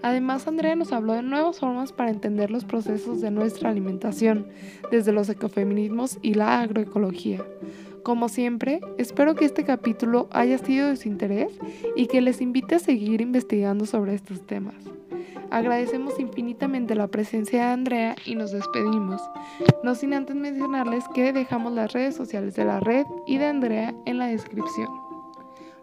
Además, 0.02 0.46
Andrea 0.48 0.74
nos 0.74 0.92
habló 0.92 1.12
de 1.12 1.22
nuevas 1.22 1.60
formas 1.60 1.92
para 1.92 2.10
entender 2.10 2.50
los 2.50 2.64
procesos 2.64 3.20
de 3.20 3.30
nuestra 3.30 3.70
alimentación, 3.70 4.48
desde 4.90 5.12
los 5.12 5.28
ecofeminismos 5.28 6.18
y 6.20 6.34
la 6.34 6.60
agroecología. 6.60 7.42
Como 8.02 8.28
siempre, 8.28 8.80
espero 8.98 9.36
que 9.36 9.44
este 9.44 9.64
capítulo 9.64 10.26
haya 10.32 10.58
sido 10.58 10.88
de 10.88 10.96
su 10.96 11.08
interés 11.08 11.52
y 11.94 12.06
que 12.06 12.20
les 12.20 12.40
invite 12.40 12.74
a 12.74 12.78
seguir 12.80 13.20
investigando 13.20 13.86
sobre 13.86 14.14
estos 14.14 14.44
temas. 14.44 14.74
Agradecemos 15.50 16.18
infinitamente 16.18 16.94
la 16.94 17.06
presencia 17.08 17.66
de 17.66 17.72
Andrea 17.72 18.16
y 18.24 18.34
nos 18.34 18.50
despedimos, 18.52 19.20
no 19.84 19.94
sin 19.94 20.14
antes 20.14 20.34
mencionarles 20.34 21.04
que 21.14 21.32
dejamos 21.32 21.74
las 21.74 21.92
redes 21.92 22.16
sociales 22.16 22.56
de 22.56 22.64
la 22.64 22.80
red 22.80 23.04
y 23.26 23.38
de 23.38 23.46
Andrea 23.46 23.94
en 24.06 24.18
la 24.18 24.26
descripción. 24.26 24.88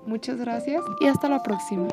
Muchas 0.06 0.40
gracias 0.40 0.82
y 1.00 1.06
hasta 1.06 1.30
la 1.30 1.42
próxima. 1.44 1.88